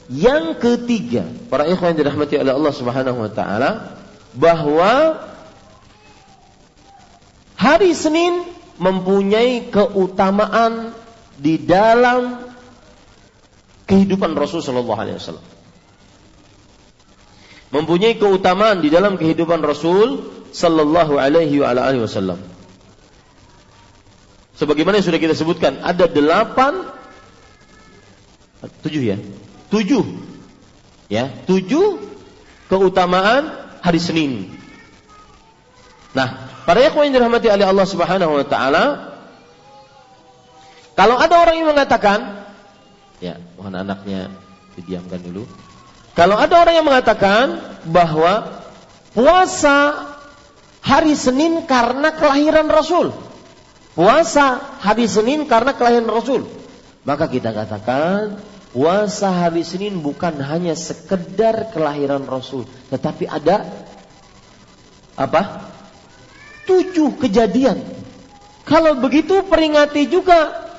Yang 0.09 0.59
ketiga, 0.59 1.23
para 1.47 1.69
ikhwan 1.69 1.93
yang 1.93 2.03
dirahmati 2.03 2.35
oleh 2.41 2.51
Allah 2.51 2.73
Subhanahu 2.73 3.17
wa 3.21 3.31
taala, 3.31 3.71
bahwa 4.33 5.21
Hari 7.59 7.91
Senin 7.91 8.47
mempunyai 8.79 9.67
keutamaan 9.67 10.95
di 11.35 11.59
dalam 11.59 12.47
kehidupan 13.83 14.31
Rasul 14.31 14.63
Shallallahu 14.63 14.95
Alaihi 14.95 15.19
Wasallam. 15.19 15.59
mempunyai 17.69 18.17
keutamaan 18.17 18.81
di 18.81 18.89
dalam 18.89 19.15
kehidupan 19.17 19.61
Rasul 19.61 20.25
sallallahu 20.49 21.21
alaihi 21.21 21.61
wasallam. 21.61 22.41
Sebagaimana 24.57 24.99
yang 24.99 25.07
sudah 25.07 25.21
kita 25.21 25.37
sebutkan, 25.37 25.79
ada 25.85 26.09
delapan, 26.09 26.83
tujuh 28.83 29.03
ya, 29.15 29.17
tujuh, 29.71 30.03
ya, 31.07 31.31
tujuh 31.47 32.01
keutamaan 32.67 33.55
hari 33.79 34.01
Senin. 34.01 34.51
Nah, 36.11 36.48
para 36.69 36.85
ikhwan 36.85 37.09
yang 37.09 37.17
dirahmati 37.17 37.49
oleh 37.49 37.65
Allah 37.65 37.87
Subhanahu 37.89 38.29
wa 38.29 38.45
taala, 38.45 38.83
kalau 40.93 41.17
ada 41.17 41.41
orang 41.41 41.65
yang 41.65 41.73
mengatakan, 41.73 42.45
ya, 43.17 43.41
mohon 43.57 43.73
anaknya 43.73 44.29
didiamkan 44.77 45.17
dulu. 45.17 45.49
Kalau 46.13 46.37
ada 46.37 46.61
orang 46.61 46.77
yang 46.77 46.85
mengatakan 46.85 47.57
bahwa 47.89 48.61
puasa 49.17 50.13
hari 50.85 51.17
Senin 51.17 51.65
karena 51.65 52.13
kelahiran 52.13 52.69
Rasul. 52.69 53.17
Puasa 53.97 54.77
hari 54.85 55.09
Senin 55.09 55.49
karena 55.49 55.73
kelahiran 55.73 56.05
Rasul. 56.05 56.45
Maka 57.01 57.25
kita 57.33 57.49
katakan 57.49 58.45
puasa 58.69 59.33
hari 59.33 59.65
Senin 59.65 60.05
bukan 60.05 60.37
hanya 60.37 60.77
sekedar 60.77 61.73
kelahiran 61.73 62.29
Rasul, 62.29 62.69
tetapi 62.93 63.25
ada 63.25 63.65
apa? 65.17 65.68
Tujuh 66.69 67.17
kejadian. 67.17 67.81
Kalau 68.61 69.01
begitu 69.01 69.41
peringati 69.49 70.05
juga 70.05 70.69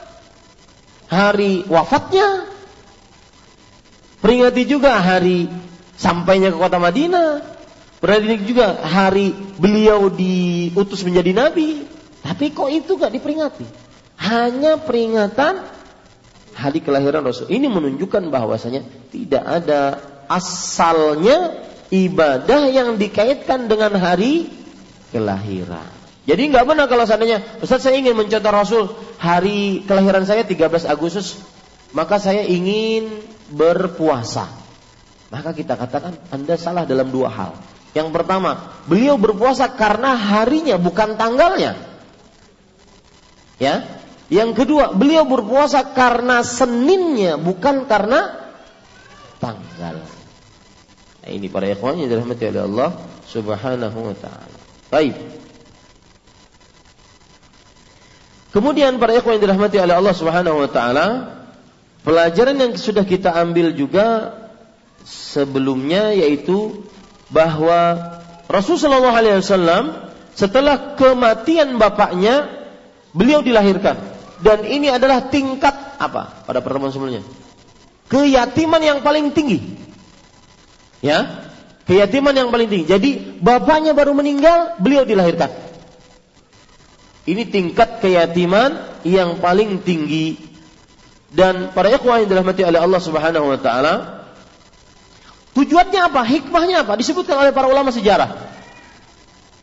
hari 1.11 1.67
wafatnya, 1.67 2.51
Peringati 4.21 4.63
juga 4.69 5.01
hari 5.01 5.49
sampainya 5.97 6.53
ke 6.53 6.59
kota 6.61 6.77
Madinah. 6.77 7.41
Peringati 8.05 8.45
juga 8.45 8.77
hari 8.85 9.33
beliau 9.33 10.13
diutus 10.13 11.01
menjadi 11.05 11.33
nabi. 11.33 11.89
Tapi 12.21 12.53
kok 12.53 12.69
itu 12.69 13.01
gak 13.01 13.17
diperingati? 13.17 13.65
Hanya 14.21 14.77
peringatan 14.77 15.65
hari 16.53 16.85
kelahiran 16.85 17.25
Rasul. 17.25 17.49
Ini 17.49 17.65
menunjukkan 17.73 18.29
bahwasanya 18.29 18.85
tidak 19.09 19.41
ada 19.41 19.81
asalnya 20.29 21.65
ibadah 21.89 22.69
yang 22.69 23.01
dikaitkan 23.01 23.73
dengan 23.73 23.97
hari 23.97 24.53
kelahiran. 25.11 25.87
Jadi 26.25 26.43
nggak 26.53 26.65
benar 26.67 26.87
kalau 26.87 27.05
seandainya 27.05 27.43
Ustaz 27.59 27.83
saya 27.83 27.99
ingin 27.99 28.15
mencontoh 28.15 28.53
Rasul 28.53 28.85
hari 29.19 29.83
kelahiran 29.85 30.23
saya 30.25 30.47
13 30.47 30.87
Agustus 30.87 31.43
maka 31.91 32.23
saya 32.23 32.47
ingin 32.47 33.11
berpuasa. 33.51 34.47
Maka 35.31 35.55
kita 35.55 35.79
katakan 35.79 36.19
Anda 36.31 36.55
salah 36.59 36.87
dalam 36.87 37.11
dua 37.11 37.31
hal. 37.31 37.53
Yang 37.91 38.15
pertama, 38.15 38.79
beliau 38.87 39.19
berpuasa 39.19 39.75
karena 39.75 40.15
harinya 40.15 40.79
bukan 40.79 41.19
tanggalnya. 41.19 41.75
Ya. 43.59 43.99
Yang 44.31 44.63
kedua, 44.63 44.95
beliau 44.95 45.27
berpuasa 45.27 45.91
karena 45.91 46.47
seninnya 46.47 47.35
bukan 47.35 47.91
karena 47.91 48.55
tanggal. 49.43 49.99
Nah, 51.21 51.31
ini 51.35 51.51
para 51.51 51.67
ikhwan 51.67 51.99
yang 51.99 52.07
dirahmati 52.07 52.47
oleh 52.47 52.63
Allah 52.63 52.91
Subhanahu 53.27 53.99
wa 54.07 54.15
taala. 54.15 54.50
Baik. 54.91 55.15
Kemudian 58.51 58.99
para 58.99 59.15
ikhwan 59.15 59.39
yang 59.39 59.47
dirahmati 59.47 59.79
oleh 59.79 59.95
Allah 59.95 60.15
Subhanahu 60.15 60.67
wa 60.67 60.71
taala, 60.71 61.41
Pelajaran 62.01 62.57
yang 62.57 62.73
sudah 62.81 63.05
kita 63.05 63.29
ambil 63.37 63.77
juga 63.77 64.33
sebelumnya 65.05 66.17
yaitu 66.17 66.81
bahwa 67.29 68.17
Rasulullah 68.49 69.21
SAW 69.45 70.09
setelah 70.33 70.97
kematian 70.97 71.77
bapaknya 71.77 72.49
beliau 73.13 73.45
dilahirkan. 73.45 74.01
Dan 74.41 74.65
ini 74.65 74.89
adalah 74.89 75.29
tingkat 75.29 76.01
apa 76.01 76.49
pada 76.49 76.65
pertemuan 76.65 76.89
sebelumnya? 76.89 77.21
Keyatiman 78.09 78.81
yang 78.81 78.99
paling 79.05 79.37
tinggi. 79.37 79.61
Ya 81.05 81.50
keyatiman 81.91 82.31
yang 82.31 82.49
paling 82.55 82.71
tinggi 82.71 82.87
jadi 82.87 83.11
bapaknya 83.43 83.91
baru 83.91 84.15
meninggal 84.15 84.79
beliau 84.79 85.03
dilahirkan 85.03 85.51
ini 87.27 87.43
tingkat 87.51 87.99
keyatiman 87.99 89.03
yang 89.03 89.43
paling 89.43 89.83
tinggi 89.83 90.39
dan 91.35 91.75
para 91.75 91.91
ikhwah 91.91 92.23
yang 92.23 92.31
dirahmati 92.31 92.63
oleh 92.63 92.79
Allah 92.79 93.01
Subhanahu 93.03 93.51
wa 93.51 93.59
taala 93.59 93.95
tujuannya 95.55 96.01
apa? 96.01 96.23
Hikmahnya 96.27 96.87
apa? 96.87 96.97
Disebutkan 96.99 97.37
oleh 97.39 97.53
para 97.55 97.69
ulama 97.69 97.93
sejarah. 97.93 98.51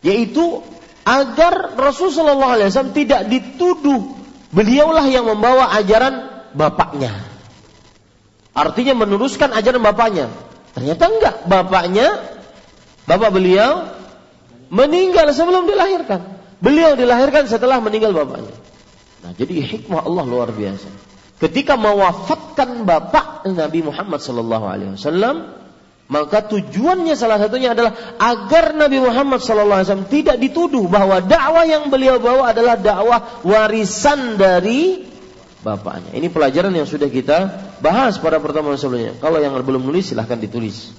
Yaitu 0.06 0.62
agar 1.08 1.76
Rasulullah 1.80 2.60
wasallam 2.60 2.94
tidak 2.94 3.26
dituduh 3.32 4.16
beliaulah 4.52 5.08
yang 5.10 5.26
membawa 5.26 5.74
ajaran 5.76 6.46
bapaknya. 6.54 7.12
Artinya 8.54 8.94
meneruskan 8.98 9.54
ajaran 9.54 9.82
bapaknya. 9.82 10.30
Ternyata 10.78 11.04
enggak, 11.10 11.36
bapaknya 11.50 12.08
bapak 13.10 13.34
beliau 13.34 13.90
meninggal 14.70 15.26
sebelum 15.34 15.66
dilahirkan. 15.66 16.38
Beliau 16.62 16.94
dilahirkan 16.94 17.50
setelah 17.50 17.82
meninggal 17.82 18.14
bapaknya. 18.14 18.54
Nah, 19.26 19.34
jadi 19.34 19.66
hikmah 19.66 20.06
Allah 20.06 20.24
luar 20.30 20.54
biasa 20.54 21.08
ketika 21.38 21.78
mewafatkan 21.78 22.86
bapak 22.86 23.46
Nabi 23.46 23.86
Muhammad 23.86 24.20
sallallahu 24.22 24.66
alaihi 24.66 24.92
wasallam 24.98 25.54
maka 26.08 26.40
tujuannya 26.48 27.14
salah 27.20 27.38
satunya 27.38 27.76
adalah 27.76 27.94
agar 28.18 28.74
Nabi 28.74 28.98
Muhammad 29.04 29.44
sallallahu 29.44 29.84
alaihi 29.84 29.90
wasallam 29.92 30.10
tidak 30.10 30.38
dituduh 30.42 30.88
bahwa 30.88 31.22
dakwah 31.22 31.68
yang 31.68 31.92
beliau 31.94 32.18
bawa 32.18 32.56
adalah 32.56 32.80
dakwah 32.80 33.44
warisan 33.46 34.40
dari 34.40 35.04
bapaknya. 35.68 36.16
Ini 36.16 36.32
pelajaran 36.32 36.72
yang 36.72 36.88
sudah 36.88 37.12
kita 37.12 37.52
bahas 37.84 38.16
pada 38.16 38.40
pertemuan 38.40 38.80
sebelumnya. 38.80 39.20
Kalau 39.20 39.44
yang 39.44 39.52
belum 39.60 39.84
nulis 39.84 40.16
silahkan 40.16 40.40
ditulis. 40.40 40.96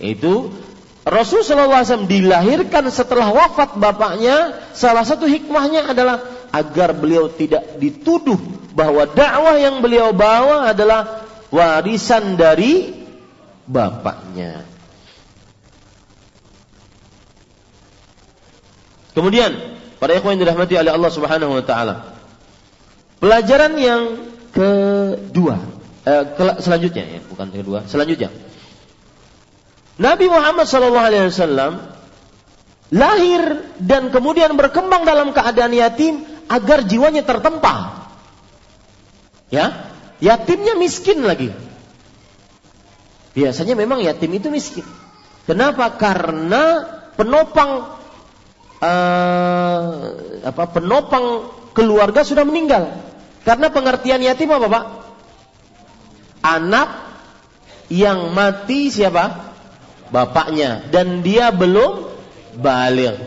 Yaitu 0.00 0.48
Rasul 1.06 1.46
wasallam 1.46 2.10
dilahirkan 2.10 2.88
setelah 2.90 3.30
wafat 3.30 3.78
bapaknya, 3.78 4.58
salah 4.74 5.06
satu 5.06 5.28
hikmahnya 5.28 5.92
adalah 5.92 6.18
agar 6.50 6.96
beliau 6.96 7.30
tidak 7.30 7.78
dituduh 7.78 8.40
bahwa 8.74 9.06
dakwah 9.06 9.54
yang 9.54 9.78
beliau 9.78 10.10
bawa 10.10 10.66
adalah 10.72 11.22
warisan 11.54 12.34
dari 12.34 12.90
bapaknya. 13.70 14.66
Kemudian, 19.14 19.78
para 20.02 20.12
ikhwan 20.18 20.36
yang 20.36 20.42
dirahmati 20.44 20.74
oleh 20.76 20.92
Allah 20.92 21.10
Subhanahu 21.14 21.56
wa 21.56 21.64
taala. 21.64 22.15
Pelajaran 23.16 23.72
yang 23.80 24.02
kedua, 24.52 25.56
eh, 26.04 26.24
selanjutnya 26.60 27.04
ya, 27.16 27.20
bukan 27.24 27.48
kedua, 27.48 27.88
selanjutnya. 27.88 28.28
Nabi 29.96 30.28
Muhammad 30.28 30.68
wasallam 30.68 31.80
lahir 32.92 33.72
dan 33.80 34.12
kemudian 34.12 34.52
berkembang 34.54 35.08
dalam 35.08 35.32
keadaan 35.32 35.72
yatim 35.72 36.22
agar 36.46 36.84
jiwanya 36.84 37.24
tertempa 37.24 38.06
Ya, 39.46 39.94
yatimnya 40.18 40.74
miskin 40.74 41.22
lagi. 41.22 41.54
Biasanya 43.36 43.78
memang 43.78 44.02
yatim 44.02 44.32
itu 44.34 44.50
miskin. 44.50 44.82
Kenapa? 45.46 45.94
Karena 45.94 46.82
penopang 47.14 47.94
uh, 48.82 49.86
apa 50.42 50.64
penopang 50.74 51.46
keluarga 51.76 52.24
sudah 52.24 52.48
meninggal. 52.48 52.96
Karena 53.44 53.68
pengertian 53.68 54.24
yatim 54.24 54.48
apa, 54.50 54.66
Pak? 54.66 54.84
Anak 56.40 56.88
yang 57.92 58.32
mati 58.32 58.88
siapa? 58.88 59.52
Bapaknya 60.08 60.88
dan 60.88 61.20
dia 61.20 61.52
belum 61.52 62.08
balik. 62.56 63.18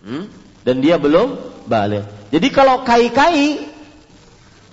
Hmm? 0.00 0.26
Dan 0.64 0.80
dia 0.80 0.96
belum 0.96 1.36
balik. 1.68 2.08
Jadi 2.32 2.48
kalau 2.50 2.82
kai-kai 2.82 3.68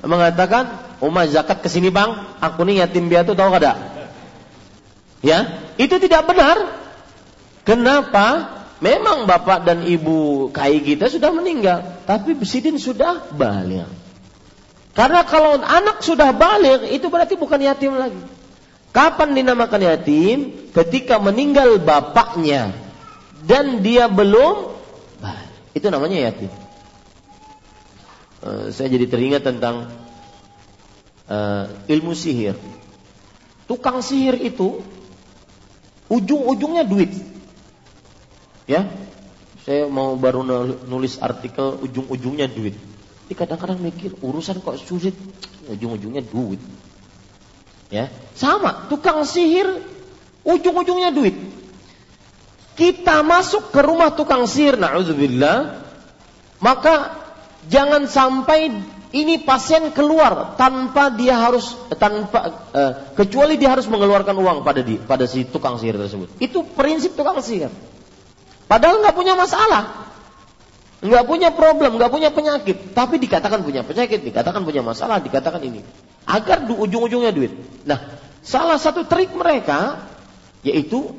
mengatakan, 0.02 0.98
Umar 1.02 1.30
zakat 1.30 1.62
ke 1.62 1.70
sini 1.70 1.90
bang, 1.90 2.14
aku 2.40 2.62
nih 2.66 2.86
yatim 2.86 3.10
piatu 3.10 3.34
tahu 3.34 3.50
kada? 3.54 3.78
Ya, 5.22 5.70
itu 5.78 5.98
tidak 6.02 6.26
benar. 6.26 6.58
Kenapa? 7.66 8.61
Memang 8.82 9.30
bapak 9.30 9.62
dan 9.62 9.86
ibu 9.86 10.50
kai 10.50 10.82
kita 10.82 11.06
sudah 11.06 11.30
meninggal, 11.30 12.02
tapi 12.10 12.34
Sidin 12.42 12.82
sudah 12.82 13.30
balik. 13.30 13.86
Karena 14.98 15.22
kalau 15.24 15.62
anak 15.62 16.02
sudah 16.02 16.34
balik, 16.34 16.90
itu 16.90 17.06
berarti 17.08 17.38
bukan 17.38 17.62
yatim 17.62 17.94
lagi. 17.94 18.18
Kapan 18.92 19.38
dinamakan 19.38 19.86
yatim? 19.86 20.38
Ketika 20.74 21.22
meninggal 21.22 21.78
bapaknya 21.78 22.74
dan 23.46 23.86
dia 23.86 24.10
belum 24.10 24.76
balik. 25.22 25.52
Itu 25.78 25.88
namanya 25.94 26.34
yatim. 26.34 26.52
Eh, 28.42 28.66
saya 28.74 28.90
jadi 28.90 29.06
teringat 29.06 29.46
tentang 29.46 29.94
uh, 31.30 31.66
ilmu 31.86 32.18
sihir. 32.18 32.58
Tukang 33.70 34.02
sihir 34.02 34.42
itu 34.42 34.82
ujung-ujungnya 36.10 36.84
duit. 36.84 37.14
Ya, 38.70 38.88
saya 39.66 39.86
mau 39.90 40.18
baru 40.18 40.42
nulis 40.90 41.22
artikel 41.22 41.78
ujung-ujungnya 41.82 42.50
duit. 42.50 42.78
Jadi 43.30 43.34
kadang-kadang 43.38 43.80
mikir 43.80 44.12
urusan 44.20 44.60
kok 44.60 44.82
sulit, 44.82 45.16
ujung-ujungnya 45.70 46.26
duit. 46.26 46.60
Ya, 47.92 48.08
sama 48.36 48.88
tukang 48.88 49.28
sihir 49.28 49.68
ujung-ujungnya 50.44 51.12
duit. 51.14 51.36
Kita 52.76 53.22
masuk 53.22 53.70
ke 53.70 53.80
rumah 53.84 54.16
tukang 54.16 54.48
sihir, 54.48 54.80
naudzubillah, 54.80 55.84
maka 56.64 57.20
jangan 57.68 58.08
sampai 58.10 58.72
ini 59.12 59.44
pasien 59.44 59.92
keluar 59.92 60.56
tanpa 60.56 61.12
dia 61.12 61.36
harus 61.36 61.76
tanpa 62.00 62.72
uh, 62.72 62.94
kecuali 63.12 63.60
dia 63.60 63.76
harus 63.76 63.86
mengeluarkan 63.92 64.40
uang 64.40 64.64
pada 64.64 64.80
di 64.80 64.96
pada 64.96 65.28
si 65.28 65.44
tukang 65.44 65.76
sihir 65.76 66.00
tersebut. 66.00 66.32
Itu 66.40 66.64
prinsip 66.64 67.20
tukang 67.20 67.44
sihir. 67.44 67.70
Padahal 68.72 69.04
nggak 69.04 69.16
punya 69.20 69.36
masalah, 69.36 70.08
nggak 71.04 71.28
punya 71.28 71.52
problem, 71.52 72.00
nggak 72.00 72.08
punya 72.08 72.32
penyakit, 72.32 72.96
tapi 72.96 73.20
dikatakan 73.20 73.68
punya 73.68 73.84
penyakit, 73.84 74.24
dikatakan 74.24 74.64
punya 74.64 74.80
masalah, 74.80 75.20
dikatakan 75.20 75.60
ini 75.60 75.84
agar 76.24 76.64
di 76.64 76.72
ujung-ujungnya 76.72 77.36
duit. 77.36 77.52
Nah, 77.84 78.00
salah 78.40 78.80
satu 78.80 79.04
trik 79.04 79.36
mereka 79.36 80.08
yaitu 80.64 81.12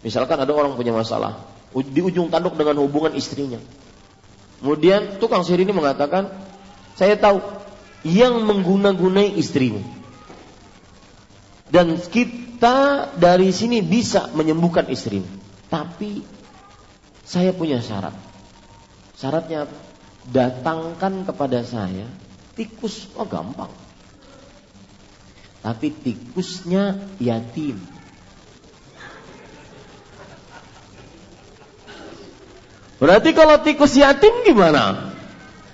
misalkan 0.00 0.40
ada 0.40 0.48
orang 0.48 0.72
punya 0.72 0.96
masalah 0.96 1.44
di 1.76 2.00
ujung 2.00 2.32
tanduk 2.32 2.56
dengan 2.56 2.80
hubungan 2.80 3.12
istrinya. 3.20 3.60
Kemudian 4.64 5.20
tukang 5.20 5.44
sihir 5.44 5.68
ini 5.68 5.76
mengatakan, 5.76 6.32
saya 6.96 7.20
tahu 7.20 7.44
yang 8.08 8.48
mengguna-gunai 8.48 9.36
istrimu. 9.36 9.84
Dan 11.68 12.00
kita 12.00 13.10
dari 13.20 13.52
sini 13.52 13.84
bisa 13.84 14.32
menyembuhkan 14.32 14.88
istrimu. 14.88 15.28
Tapi 15.66 16.41
saya 17.32 17.56
punya 17.56 17.80
syarat. 17.80 18.12
Syaratnya 19.16 19.64
datangkan 20.28 21.24
kepada 21.24 21.64
saya 21.64 22.04
tikus. 22.52 23.08
Oh 23.16 23.24
gampang. 23.24 23.72
Tapi 25.64 25.88
tikusnya 25.88 27.00
yatim. 27.16 27.80
Berarti 33.00 33.32
kalau 33.32 33.56
tikus 33.64 33.96
yatim 33.96 34.44
gimana? 34.44 35.16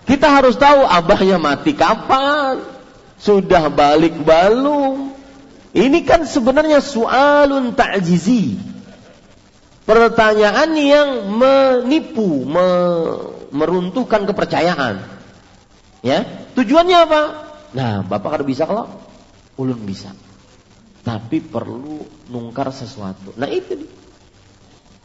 Kita 0.07 0.31
harus 0.33 0.57
tahu 0.57 0.89
abahnya 0.89 1.37
mati 1.37 1.77
kapan, 1.77 2.65
sudah 3.21 3.69
balik 3.69 4.17
belum. 4.17 5.13
Ini 5.77 5.99
kan 6.09 6.25
sebenarnya 6.25 6.81
soalun 6.81 7.77
ta'jizi. 7.77 8.68
Pertanyaan 9.89 10.77
yang 10.77 11.33
menipu, 11.33 12.45
me, 12.45 12.69
meruntuhkan 13.57 14.29
kepercayaan. 14.29 15.01
Ya, 16.05 16.29
tujuannya 16.53 16.99
apa? 17.09 17.23
Nah, 17.73 17.93
Bapak 18.05 18.39
harus 18.39 18.53
bisa 18.53 18.69
kalau 18.69 18.93
ulun 19.57 19.81
bisa. 19.89 20.13
Tapi 21.09 21.41
perlu 21.41 22.05
nungkar 22.29 22.69
sesuatu. 22.69 23.33
Nah, 23.41 23.49
itu 23.49 23.89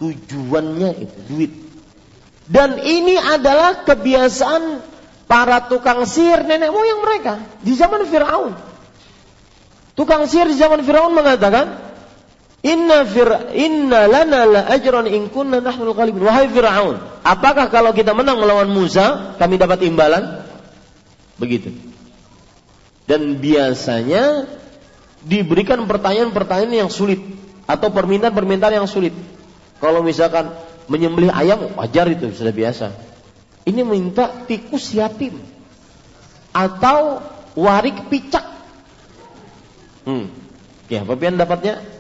tujuannya 0.04 1.00
itu 1.00 1.20
duit 1.32 1.54
dan 2.48 2.76
ini 2.84 3.16
adalah 3.16 3.88
kebiasaan 3.88 4.84
para 5.32 5.64
tukang 5.72 6.04
sihir 6.04 6.44
nenek 6.44 6.76
moyang 6.76 7.00
mereka 7.00 7.40
di 7.64 7.72
zaman 7.72 8.04
Firaun. 8.04 8.52
Tukang 9.96 10.28
sihir 10.28 10.52
di 10.52 10.58
zaman 10.60 10.84
Firaun 10.84 11.16
mengatakan, 11.16 11.93
Inna 12.64 13.04
fir 13.04 13.28
inna 13.60 14.08
lana 14.08 14.48
la 14.48 14.62
ajran 14.72 15.04
in 15.12 15.28
kunna 15.28 15.60
nahnu 15.60 15.92
ghalibun. 15.92 16.24
Wahai 16.24 16.48
Firaun, 16.48 16.96
apakah 17.20 17.68
kalau 17.68 17.92
kita 17.92 18.16
menang 18.16 18.40
melawan 18.40 18.72
Musa, 18.72 19.36
kami 19.36 19.60
dapat 19.60 19.84
imbalan? 19.84 20.48
Begitu. 21.36 21.76
Dan 23.04 23.36
biasanya 23.44 24.48
diberikan 25.28 25.84
pertanyaan-pertanyaan 25.84 26.88
yang 26.88 26.92
sulit 26.92 27.20
atau 27.68 27.92
permintaan-permintaan 27.92 28.80
yang 28.80 28.88
sulit. 28.88 29.12
Kalau 29.84 30.00
misalkan 30.00 30.56
menyembelih 30.88 31.36
ayam 31.36 31.76
wajar 31.76 32.08
itu 32.08 32.32
sudah 32.32 32.56
biasa. 32.56 32.96
Ini 33.68 33.84
minta 33.84 34.32
tikus 34.48 34.96
yatim 34.96 35.36
atau 36.56 37.20
warik 37.60 38.08
picak. 38.08 38.44
Hmm. 40.08 40.32
Ya, 40.88 41.04
apa 41.04 41.16
dapatnya? 41.16 41.93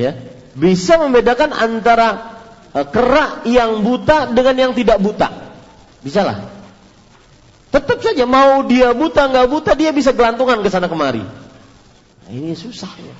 Ya, 0.00 0.16
bisa 0.56 0.96
membedakan 0.96 1.52
antara 1.52 2.40
uh, 2.72 2.86
kerak 2.88 3.44
yang 3.44 3.84
buta 3.84 4.32
dengan 4.32 4.56
yang 4.56 4.72
tidak 4.72 4.96
buta. 4.96 5.28
Bisa 6.00 6.24
lah. 6.24 6.40
Tetap 7.68 8.00
saja 8.00 8.24
mau 8.24 8.64
dia 8.64 8.96
buta 8.96 9.28
nggak 9.28 9.46
buta 9.46 9.76
dia 9.76 9.92
bisa 9.92 10.16
gelantungan 10.16 10.64
ke 10.64 10.72
sana 10.72 10.88
kemari. 10.88 11.20
Nah, 11.20 12.30
ini 12.32 12.56
susah 12.56 12.90
ya. 12.96 13.16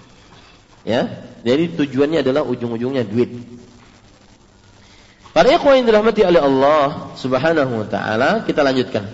Ya, 0.80 1.02
jadi 1.44 1.68
tujuannya 1.76 2.24
adalah 2.24 2.40
ujung-ujungnya 2.48 3.04
duit. 3.04 3.28
Para 5.36 5.52
ikhwan 5.52 5.84
yang 5.84 5.86
dirahmati 5.92 6.24
oleh 6.24 6.40
Allah 6.40 7.12
Subhanahu 7.20 7.84
wa 7.84 7.86
taala, 7.86 8.42
kita 8.48 8.64
lanjutkan. 8.64 9.06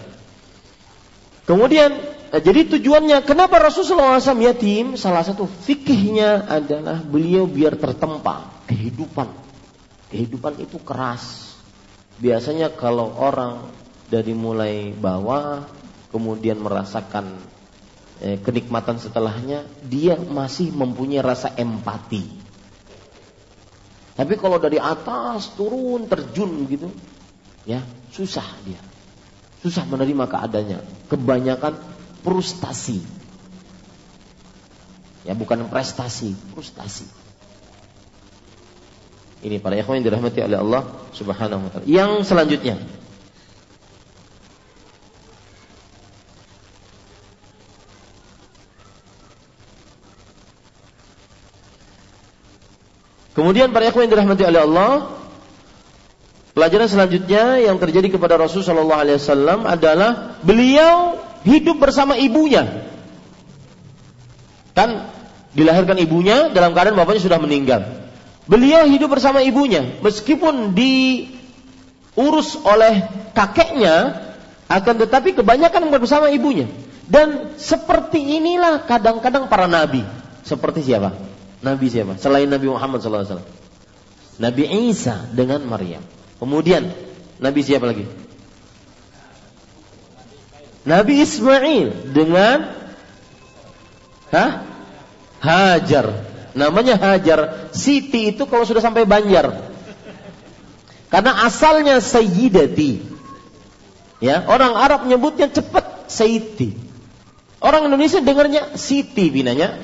Kemudian 1.45 2.16
eh, 2.37 2.41
jadi 2.45 2.69
tujuannya 2.69 3.25
kenapa 3.25 3.57
Rasulullah 3.57 4.21
SAW 4.21 4.45
yatim? 4.45 5.01
Salah 5.01 5.25
satu 5.25 5.49
fikihnya 5.49 6.45
adalah 6.47 7.01
beliau 7.01 7.49
biar 7.49 7.81
tertempa 7.81 8.63
kehidupan. 8.69 9.33
Kehidupan 10.13 10.61
itu 10.61 10.77
keras. 10.85 11.57
Biasanya 12.21 12.73
kalau 12.77 13.17
orang 13.17 13.73
dari 14.13 14.37
mulai 14.37 14.93
bawah 14.93 15.65
kemudian 16.13 16.61
merasakan 16.61 17.41
eh, 18.21 18.39
kenikmatan 18.41 19.01
setelahnya, 19.01 19.65
dia 19.85 20.17
masih 20.17 20.71
mempunyai 20.71 21.25
rasa 21.25 21.53
empati 21.57 22.47
tapi 24.17 24.41
kalau 24.41 24.57
dari 24.57 24.81
atas 24.81 25.53
turun 25.61 26.09
terjun 26.09 26.65
gitu, 26.73 26.89
ya 27.69 27.85
susah 28.09 28.49
dia. 28.65 28.81
Susah 29.61 29.85
menerima 29.85 30.25
keadaannya. 30.25 30.79
Kebanyakan 31.13 31.75
frustasi. 32.27 32.99
Ya 35.23 35.39
bukan 35.39 35.71
prestasi, 35.71 36.35
frustasi. 36.51 37.07
Ini 39.47 39.63
para 39.63 39.79
ikhwan 39.79 40.03
yang 40.03 40.11
dirahmati 40.11 40.43
oleh 40.43 40.59
Allah 40.59 40.83
Subhanahu 41.15 41.63
wa 41.63 41.71
taala. 41.71 41.87
Yang 41.87 42.27
selanjutnya 42.27 42.83
Kemudian 53.37 53.69
para 53.69 53.85
ikhwan 53.85 54.09
yang 54.09 54.17
dirahmati 54.17 54.49
oleh 54.49 54.65
Allah, 54.65 55.13
pelajaran 56.57 56.89
selanjutnya 56.89 57.61
yang 57.61 57.77
terjadi 57.77 58.17
kepada 58.17 58.41
Rasul 58.41 58.65
Shallallahu 58.65 58.97
Alaihi 58.97 59.21
Wasallam 59.21 59.69
adalah 59.69 60.41
beliau 60.41 61.21
hidup 61.47 61.79
bersama 61.79 62.19
ibunya. 62.19 62.67
Kan 64.75 65.09
dilahirkan 65.57 65.97
ibunya 66.03 66.53
dalam 66.53 66.75
keadaan 66.77 66.99
bapaknya 66.99 67.23
sudah 67.23 67.41
meninggal. 67.41 67.87
Beliau 68.47 68.85
hidup 68.87 69.17
bersama 69.17 69.41
ibunya 69.43 69.99
meskipun 70.05 70.77
diurus 70.77 72.61
oleh 72.63 73.09
kakeknya 73.33 74.27
akan 74.67 74.95
tetapi 75.07 75.39
kebanyakan 75.39 75.89
bersama 75.95 76.29
ibunya. 76.29 76.69
Dan 77.07 77.55
seperti 77.55 78.19
inilah 78.19 78.83
kadang-kadang 78.83 79.47
para 79.47 79.71
nabi. 79.71 80.03
Seperti 80.43 80.83
siapa? 80.83 81.15
Nabi 81.63 81.87
siapa? 81.87 82.19
Selain 82.19 82.51
Nabi 82.51 82.67
Muhammad 82.67 82.99
SAW. 82.99 83.43
Nabi 84.37 84.63
Isa 84.91 85.25
dengan 85.33 85.63
Maryam. 85.65 86.03
Kemudian 86.37 86.91
Nabi 87.41 87.61
siapa 87.65 87.89
lagi? 87.89 88.26
Nabi 90.87 91.27
Ismail 91.27 92.15
dengan 92.15 92.71
Hah? 94.31 94.63
Hajar. 95.43 96.07
Namanya 96.57 96.97
Hajar. 96.97 97.71
Siti 97.75 98.33
itu 98.33 98.47
kalau 98.47 98.63
sudah 98.63 98.81
sampai 98.81 99.03
Banjar. 99.07 99.51
Karena 101.11 101.47
asalnya 101.47 101.99
Sayyidati. 101.99 103.19
Ya, 104.19 104.47
orang 104.49 104.75
Arab 104.75 105.05
nyebutnya 105.05 105.51
cepat 105.53 106.09
Sayyidi. 106.09 106.73
Orang 107.61 107.87
Indonesia 107.91 108.23
dengarnya 108.23 108.79
Siti 108.81 109.29
binanya 109.29 109.77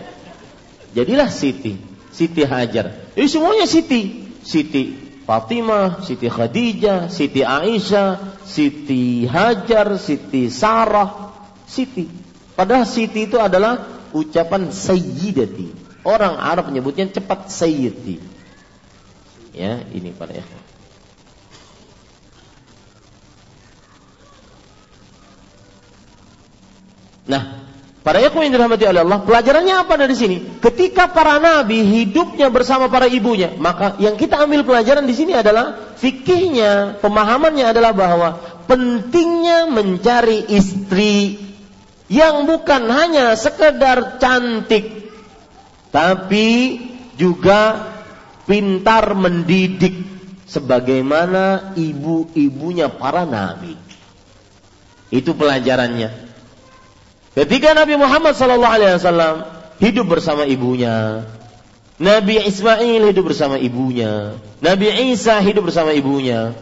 Jadilah 0.93 1.29
Siti, 1.33 1.81
Siti 2.12 2.45
Hajar. 2.45 2.93
Jadi 3.17 3.29
semuanya 3.29 3.65
Siti. 3.65 4.29
Siti 4.45 5.12
Fatimah, 5.33 6.05
Siti 6.05 6.29
Khadijah, 6.29 7.09
Siti 7.09 7.40
Aisyah, 7.40 8.37
Siti 8.45 9.25
Hajar, 9.25 9.97
Siti 9.97 10.53
Sarah, 10.53 11.33
Siti. 11.64 12.05
Padahal 12.53 12.85
Siti 12.85 13.25
itu 13.25 13.40
adalah 13.40 14.05
ucapan 14.12 14.68
Sayyidati. 14.68 15.73
Orang 16.05 16.37
Arab 16.37 16.68
menyebutnya 16.68 17.09
cepat 17.09 17.49
sayyidi. 17.49 18.21
Ya, 19.57 19.81
ini 19.88 20.12
para 20.12 20.37
ikhwan. 20.37 20.61
Nah, 27.23 27.72
para 28.03 28.19
ikhwan 28.19 28.51
yang 28.51 28.55
dirahmati 28.59 28.85
oleh 28.87 29.01
Allah, 29.07 29.23
pelajarannya 29.23 29.75
apa 29.79 29.95
dari 29.95 30.15
sini? 30.19 30.37
Ketika 30.59 31.11
para 31.15 31.38
nabi 31.38 31.83
hidupnya 31.87 32.51
bersama 32.51 32.91
para 32.91 33.07
ibunya, 33.07 33.55
maka 33.57 33.95
yang 34.03 34.19
kita 34.19 34.43
ambil 34.43 34.67
pelajaran 34.67 35.07
di 35.07 35.15
sini 35.15 35.33
adalah 35.38 35.95
fikihnya, 35.99 36.99
pemahamannya 36.99 37.67
adalah 37.71 37.95
bahwa 37.95 38.29
pentingnya 38.67 39.71
mencari 39.71 40.51
istri 40.51 41.38
yang 42.11 42.45
bukan 42.45 42.91
hanya 42.91 43.38
sekedar 43.38 44.19
cantik, 44.19 45.09
tapi 45.95 46.79
juga 47.15 47.88
pintar 48.51 49.15
mendidik 49.15 49.95
sebagaimana 50.51 51.73
ibu-ibunya 51.79 52.91
para 52.91 53.25
nabi. 53.25 53.79
Itu 55.12 55.37
pelajarannya. 55.37 56.32
Ketika 57.33 57.73
Nabi 57.73 57.97
Muhammad 57.97 58.37
sallallahu 58.37 58.75
alaihi 58.77 59.01
wasallam 59.01 59.49
hidup 59.81 60.05
bersama 60.12 60.45
ibunya, 60.45 61.25
Nabi 61.97 62.37
Ismail 62.45 63.09
hidup 63.09 63.33
bersama 63.33 63.57
ibunya, 63.57 64.37
Nabi 64.61 64.92
Isa 65.16 65.40
hidup 65.40 65.73
bersama 65.73 65.97
ibunya. 65.97 66.53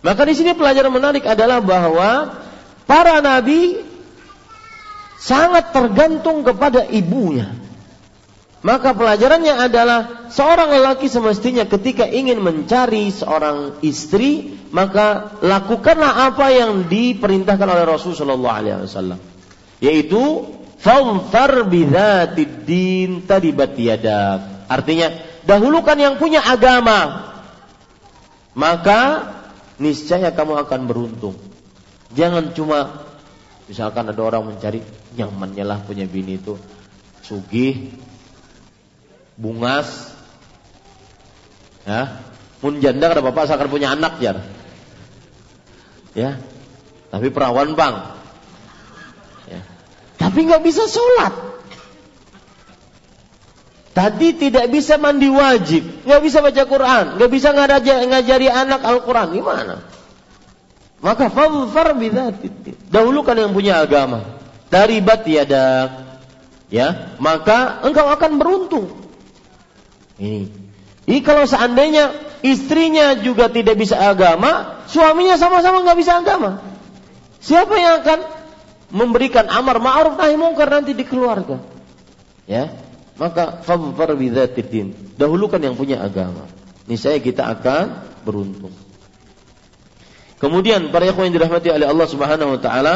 Maka 0.00 0.24
di 0.24 0.32
sini 0.36 0.56
pelajaran 0.56 0.92
menarik 0.92 1.24
adalah 1.24 1.64
bahwa 1.64 2.40
para 2.84 3.24
nabi 3.24 3.80
sangat 5.20 5.72
tergantung 5.72 6.44
kepada 6.44 6.88
ibunya. 6.88 7.52
Maka 8.64 8.96
pelajarannya 8.96 9.60
adalah 9.60 10.28
seorang 10.32 10.72
lelaki 10.72 11.04
semestinya 11.08 11.68
ketika 11.68 12.08
ingin 12.08 12.40
mencari 12.40 13.12
seorang 13.12 13.76
istri, 13.84 14.56
maka 14.72 15.36
lakukanlah 15.44 16.32
apa 16.32 16.48
yang 16.48 16.88
diperintahkan 16.88 17.68
oleh 17.68 17.84
Rasulullah 17.84 18.64
wasallam 18.64 19.33
yaitu 19.84 20.48
fawfar 20.80 21.68
bidzatid 21.68 22.64
din 22.64 23.28
tadibat 23.28 23.76
yadak. 23.76 24.64
Artinya, 24.64 25.12
dahulukan 25.44 25.96
yang 26.00 26.16
punya 26.16 26.40
agama. 26.40 27.28
Maka 28.56 29.28
niscaya 29.76 30.32
kamu 30.32 30.64
akan 30.64 30.80
beruntung. 30.88 31.36
Jangan 32.16 32.56
cuma 32.56 33.04
misalkan 33.68 34.08
ada 34.08 34.22
orang 34.24 34.54
mencari 34.54 34.80
nyamannya 35.18 35.64
lah 35.66 35.78
punya 35.84 36.08
bini 36.08 36.38
itu 36.40 36.56
sugih, 37.24 37.90
bungas, 39.34 40.12
ya, 41.88 42.20
mun 42.60 42.78
janda 42.84 43.10
ada 43.10 43.24
bapak 43.24 43.48
akan 43.48 43.68
punya 43.72 43.96
anak 43.96 44.20
ya, 44.20 44.36
ya, 46.12 46.36
tapi 47.08 47.32
perawan 47.32 47.72
bang, 47.72 48.13
tapi 50.24 50.48
nggak 50.48 50.64
bisa 50.64 50.88
sholat. 50.88 51.36
Tadi 53.92 54.28
tidak 54.34 54.72
bisa 54.72 54.96
mandi 54.96 55.28
wajib, 55.28 56.02
nggak 56.02 56.22
bisa 56.24 56.40
baca 56.40 56.62
Quran, 56.64 57.04
nggak 57.20 57.30
bisa 57.30 57.52
ngajari 57.54 58.48
anak 58.48 58.80
Al-Quran, 58.82 59.36
gimana? 59.36 59.84
Maka 61.04 61.28
fadfar 61.28 61.92
bidzatid. 61.94 62.88
Dahulukan 62.88 63.36
yang 63.36 63.52
punya 63.52 63.84
agama. 63.84 64.40
Dari 64.72 64.98
bat 64.98 65.22
tiada 65.22 65.92
ya, 66.72 67.14
maka 67.20 67.84
engkau 67.84 68.08
akan 68.08 68.40
beruntung. 68.40 68.88
Ini. 70.18 70.48
Ini 71.04 71.20
kalau 71.20 71.44
seandainya 71.44 72.16
istrinya 72.40 73.14
juga 73.20 73.52
tidak 73.52 73.76
bisa 73.76 74.00
agama, 74.00 74.82
suaminya 74.90 75.36
sama-sama 75.36 75.84
nggak 75.84 75.98
bisa 76.00 76.18
agama. 76.18 76.64
Siapa 77.44 77.76
yang 77.76 78.00
akan 78.02 78.33
memberikan 78.94 79.50
amar 79.50 79.82
ma'ruf 79.82 80.14
nahi 80.14 80.38
mungkar 80.38 80.70
nanti 80.70 80.94
di 80.94 81.02
keluarga. 81.02 81.58
Ya. 82.46 82.70
Maka 83.18 83.62
fadhfar 83.62 84.14
bidzatid 84.14 84.70
Dahulukan 85.18 85.58
yang 85.58 85.74
punya 85.74 86.02
agama. 86.02 86.46
Niscaya 86.86 87.18
kita 87.18 87.46
akan 87.46 88.06
beruntung. 88.22 88.74
Kemudian 90.38 90.90
para 90.90 91.08
ikhwan 91.08 91.30
yang 91.30 91.40
dirahmati 91.40 91.68
oleh 91.70 91.86
Allah 91.86 92.06
Subhanahu 92.10 92.58
wa 92.58 92.60
taala, 92.60 92.94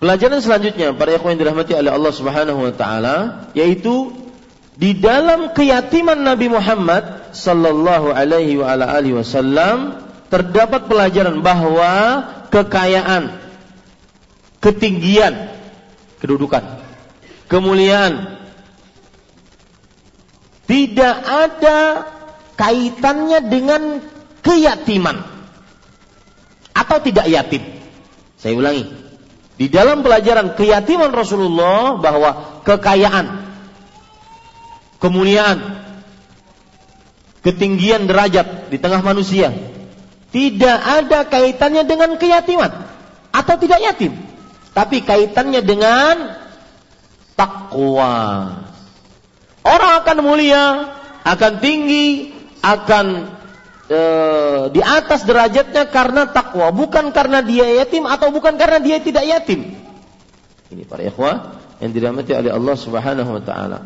Pelajaran 0.00 0.40
selanjutnya 0.40 0.96
para 0.96 1.12
yang 1.12 1.36
dirahmati 1.36 1.76
oleh 1.76 1.92
Allah 1.92 2.12
Subhanahu 2.16 2.64
wa 2.64 2.72
taala 2.72 3.16
yaitu 3.52 4.16
di 4.80 4.96
dalam 4.96 5.52
keyatiman 5.52 6.16
Nabi 6.16 6.48
Muhammad 6.48 7.36
sallallahu 7.36 8.08
alaihi 8.08 8.56
wa 8.56 8.72
ala 8.72 8.96
alihi 8.96 9.20
wasallam 9.20 10.00
terdapat 10.32 10.88
pelajaran 10.88 11.44
bahwa 11.44 11.92
kekayaan, 12.48 13.44
ketinggian, 14.64 15.52
kedudukan, 16.16 16.64
kemuliaan 17.52 18.40
tidak 20.64 21.16
ada 21.28 21.78
kaitannya 22.56 23.52
dengan 23.52 23.82
keyatiman 24.40 25.28
atau 26.72 26.96
tidak 27.04 27.28
yatim. 27.28 27.60
Saya 28.40 28.56
ulangi, 28.56 28.99
di 29.60 29.68
dalam 29.68 30.00
pelajaran 30.00 30.56
keyatiman 30.56 31.12
Rasulullah 31.12 32.00
bahwa 32.00 32.64
kekayaan, 32.64 33.44
kemuliaan, 34.96 35.84
ketinggian 37.44 38.08
derajat 38.08 38.72
di 38.72 38.80
tengah 38.80 39.04
manusia 39.04 39.52
tidak 40.32 40.80
ada 40.80 41.28
kaitannya 41.28 41.84
dengan 41.84 42.16
keyatiman 42.16 42.72
atau 43.36 43.54
tidak 43.60 43.84
yatim, 43.84 44.16
tapi 44.72 45.04
kaitannya 45.04 45.60
dengan 45.60 46.40
takwa. 47.36 48.16
Orang 49.60 49.92
akan 50.00 50.18
mulia, 50.24 50.64
akan 51.20 51.52
tinggi, 51.60 52.32
akan 52.64 53.28
e, 53.90 54.00
di 54.70 54.80
atas 54.80 55.26
derajatnya 55.26 55.90
karena 55.90 56.30
takwa, 56.30 56.70
bukan 56.70 57.10
karena 57.10 57.42
dia 57.42 57.66
yatim 57.82 58.06
atau 58.06 58.30
bukan 58.30 58.54
karena 58.54 58.78
dia 58.78 59.02
tidak 59.02 59.26
yatim. 59.26 59.74
Ini 60.70 60.86
para 60.86 61.02
ikhwah 61.02 61.58
yang 61.82 61.90
dirahmati 61.90 62.30
oleh 62.30 62.54
Allah 62.54 62.76
Subhanahu 62.78 63.30
wa 63.34 63.42
taala. 63.42 63.80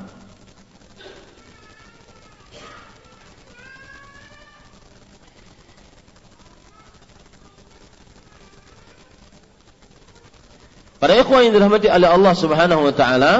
Para 11.01 11.21
ikhwah 11.21 11.45
yang 11.45 11.53
dirahmati 11.53 11.89
oleh 11.89 12.09
Allah 12.09 12.33
Subhanahu 12.33 12.89
wa 12.89 12.95
taala, 12.97 13.35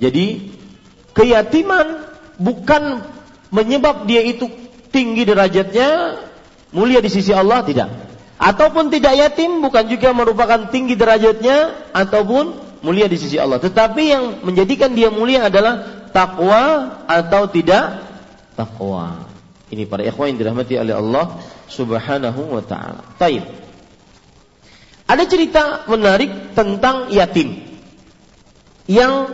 jadi 0.00 0.48
keyatiman 1.12 2.08
bukan 2.40 3.04
menyebab 3.52 4.08
dia 4.08 4.24
itu 4.24 4.48
tinggi 4.90 5.22
derajatnya, 5.24 6.20
mulia 6.74 7.00
di 7.02 7.10
sisi 7.10 7.30
Allah 7.30 7.62
tidak. 7.66 7.88
Ataupun 8.40 8.88
tidak 8.88 9.20
yatim 9.20 9.60
bukan 9.60 9.84
juga 9.84 10.16
merupakan 10.16 10.72
tinggi 10.72 10.96
derajatnya 10.96 11.90
ataupun 11.92 12.56
mulia 12.80 13.04
di 13.04 13.20
sisi 13.20 13.36
Allah. 13.36 13.60
Tetapi 13.60 14.02
yang 14.02 14.24
menjadikan 14.40 14.96
dia 14.96 15.12
mulia 15.12 15.52
adalah 15.52 16.08
takwa 16.08 16.88
atau 17.04 17.44
tidak 17.52 18.00
takwa. 18.56 19.28
Ini 19.70 19.86
para 19.86 20.02
ikhwan 20.02 20.34
yang 20.34 20.38
dirahmati 20.40 20.74
oleh 20.80 20.96
Allah 20.96 21.38
Subhanahu 21.68 22.58
wa 22.58 22.64
taala. 22.64 23.04
Taib. 23.20 23.44
Ada 25.04 25.24
cerita 25.26 25.62
menarik 25.90 26.54
tentang 26.56 27.12
yatim 27.12 27.60
yang 28.88 29.30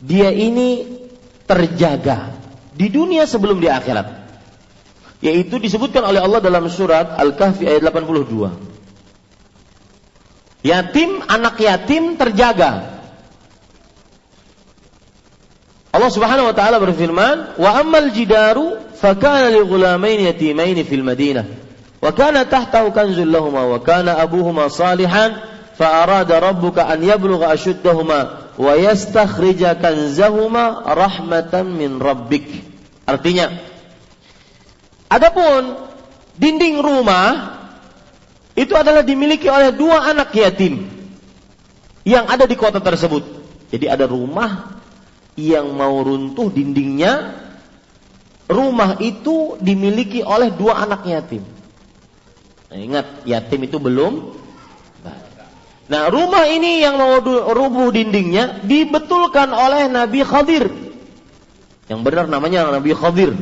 dia 0.00 0.30
ini 0.30 1.00
terjaga 1.44 2.36
di 2.72 2.88
dunia 2.92 3.28
sebelum 3.28 3.60
di 3.60 3.68
akhirat 3.68 4.23
yaitu 5.24 5.56
disebutkan 5.56 6.04
oleh 6.04 6.20
Allah 6.20 6.44
dalam 6.44 6.68
surat 6.68 7.16
Al-Kahfi 7.16 7.64
ayat 7.64 7.80
82. 7.80 8.52
Yatim, 10.60 11.24
anak 11.24 11.56
yatim 11.56 12.20
terjaga. 12.20 12.92
Allah 15.94 16.10
Subhanahu 16.12 16.52
wa 16.52 16.54
taala 16.56 16.76
berfirman, 16.76 17.56
"Wa 17.56 17.80
ammal 17.80 18.12
jidaru 18.12 18.76
fakana 19.00 19.48
li 19.48 19.64
ghulamain 19.64 20.28
yatimain 20.28 20.76
fil 20.84 21.00
Madinah, 21.06 21.46
wa 22.04 22.10
kana 22.12 22.44
tahtahu 22.44 22.92
kanzul 22.92 23.28
lahumā 23.28 23.64
wa 23.64 23.80
kana 23.80 24.20
abuhuma 24.20 24.68
salihan 24.68 25.40
fa 25.72 26.04
arada 26.04 26.36
rabbuka 26.36 26.84
an 26.84 27.00
yablugha 27.00 27.48
ashuddahuma 27.48 28.52
wa 28.60 28.72
yastakhrija 28.76 29.80
kanzahuma 29.80 30.84
rahmatan 30.84 31.72
min 31.72 31.96
rabbik. 31.96 32.44
Artinya 33.04 33.73
Adapun 35.14 35.78
dinding 36.34 36.82
rumah 36.82 37.54
itu 38.58 38.74
adalah 38.74 39.06
dimiliki 39.06 39.46
oleh 39.46 39.70
dua 39.70 40.10
anak 40.10 40.34
yatim 40.34 40.90
yang 42.02 42.26
ada 42.26 42.50
di 42.50 42.58
kota 42.58 42.82
tersebut. 42.82 43.22
Jadi 43.70 43.86
ada 43.86 44.10
rumah 44.10 44.82
yang 45.38 45.70
mau 45.74 46.02
runtuh 46.02 46.50
dindingnya, 46.50 47.30
rumah 48.50 48.98
itu 48.98 49.54
dimiliki 49.62 50.22
oleh 50.26 50.50
dua 50.50 50.82
anak 50.82 51.06
yatim. 51.06 51.42
Nah, 52.70 52.78
ingat, 52.78 53.06
yatim 53.22 53.70
itu 53.70 53.78
belum. 53.78 54.34
Nah, 55.84 56.08
rumah 56.08 56.48
ini 56.48 56.82
yang 56.82 56.96
mau 56.98 57.22
rubuh 57.54 57.92
dindingnya 57.94 58.66
dibetulkan 58.66 59.52
oleh 59.52 59.86
Nabi 59.86 60.26
Khadir. 60.26 60.64
Yang 61.86 62.00
benar 62.02 62.26
namanya 62.26 62.72
Nabi 62.72 62.96
Khadir. 62.96 63.36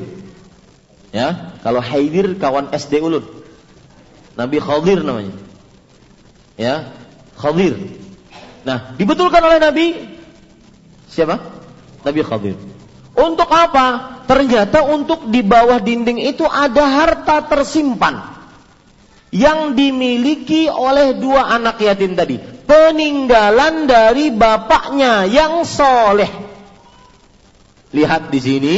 Ya, 1.12 1.52
kalau 1.60 1.84
Haidir 1.84 2.40
kawan 2.40 2.72
SD 2.72 3.04
ulun. 3.04 3.28
Nabi 4.32 4.58
Khadir 4.64 5.04
namanya. 5.04 5.36
Ya, 6.56 6.88
Khadir. 7.36 7.76
Nah, 8.64 8.96
dibetulkan 8.96 9.44
oleh 9.44 9.60
Nabi 9.60 9.86
siapa? 11.12 11.36
Nabi 12.00 12.20
Khadir. 12.24 12.56
Untuk 13.12 13.50
apa? 13.52 14.20
Ternyata 14.24 14.88
untuk 14.88 15.28
di 15.28 15.44
bawah 15.44 15.76
dinding 15.76 16.16
itu 16.16 16.48
ada 16.48 16.88
harta 16.88 17.44
tersimpan 17.44 18.32
yang 19.28 19.76
dimiliki 19.76 20.72
oleh 20.72 21.12
dua 21.20 21.52
anak 21.52 21.76
yatim 21.84 22.16
tadi. 22.16 22.40
Peninggalan 22.64 23.84
dari 23.84 24.32
bapaknya 24.32 25.28
yang 25.28 25.68
soleh. 25.68 26.30
Lihat 27.92 28.32
di 28.32 28.40
sini, 28.40 28.76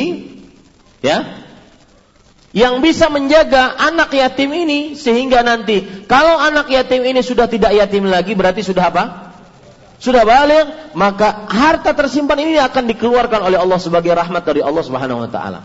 ya, 0.99 1.44
yang 2.55 2.79
bisa 2.79 3.11
menjaga 3.11 3.75
anak 3.75 4.14
yatim 4.14 4.55
ini 4.55 4.95
sehingga 4.95 5.43
nanti 5.43 6.07
kalau 6.07 6.38
anak 6.38 6.71
yatim 6.71 7.03
ini 7.03 7.19
sudah 7.19 7.51
tidak 7.51 7.75
yatim 7.75 8.07
lagi 8.07 8.38
berarti 8.38 8.62
sudah 8.62 8.95
apa? 8.95 9.05
Sudah 9.99 10.23
balik, 10.23 10.95
maka 10.95 11.51
harta 11.51 11.97
tersimpan 11.97 12.38
ini 12.47 12.55
akan 12.61 12.87
dikeluarkan 12.95 13.40
oleh 13.51 13.59
Allah 13.59 13.79
sebagai 13.83 14.14
rahmat 14.14 14.43
dari 14.47 14.61
Allah 14.62 14.85
Subhanahu 14.87 15.27
wa 15.27 15.31
taala. 15.33 15.61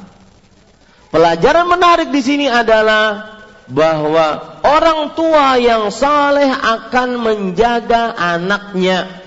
Pelajaran 1.13 1.65
menarik 1.69 2.09
di 2.09 2.21
sini 2.25 2.47
adalah 2.49 3.37
bahwa 3.69 4.57
orang 4.65 5.13
tua 5.13 5.61
yang 5.61 5.93
saleh 5.93 6.49
akan 6.49 7.09
menjaga 7.21 8.17
anaknya 8.17 9.18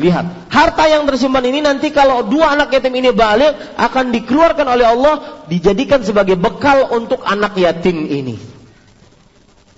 Lihat, 0.00 0.48
harta 0.48 0.88
yang 0.88 1.04
tersimpan 1.04 1.44
ini 1.44 1.60
nanti 1.60 1.92
kalau 1.92 2.24
dua 2.24 2.56
anak 2.56 2.72
yatim 2.72 2.96
ini 2.96 3.12
balik 3.12 3.76
akan 3.76 4.08
dikeluarkan 4.16 4.64
oleh 4.64 4.86
Allah 4.88 5.44
dijadikan 5.44 6.00
sebagai 6.00 6.40
bekal 6.40 6.88
untuk 6.96 7.20
anak 7.20 7.52
yatim 7.60 8.08
ini. 8.08 8.40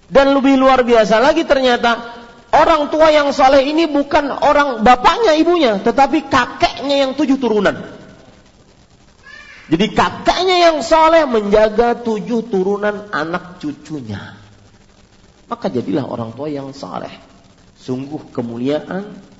Dan 0.06 0.30
lebih 0.38 0.54
luar 0.54 0.86
biasa 0.86 1.18
lagi 1.18 1.42
ternyata 1.42 2.22
orang 2.54 2.86
tua 2.94 3.10
yang 3.10 3.34
soleh 3.34 3.66
ini 3.66 3.90
bukan 3.90 4.30
orang 4.30 4.86
bapaknya 4.86 5.34
ibunya, 5.34 5.82
tetapi 5.82 6.30
kakeknya 6.30 7.02
yang 7.02 7.18
tujuh 7.18 7.42
turunan. 7.42 7.74
Jadi 9.74 9.86
kakeknya 9.90 10.70
yang 10.70 10.78
soleh 10.86 11.26
menjaga 11.26 11.98
tujuh 11.98 12.46
turunan 12.46 13.10
anak 13.10 13.58
cucunya. 13.58 14.38
Maka 15.50 15.66
jadilah 15.66 16.06
orang 16.06 16.30
tua 16.30 16.46
yang 16.46 16.70
soleh. 16.70 17.10
Sungguh 17.74 18.30
kemuliaan 18.30 19.31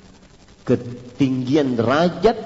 ketinggian 0.63 1.75
derajat 1.79 2.39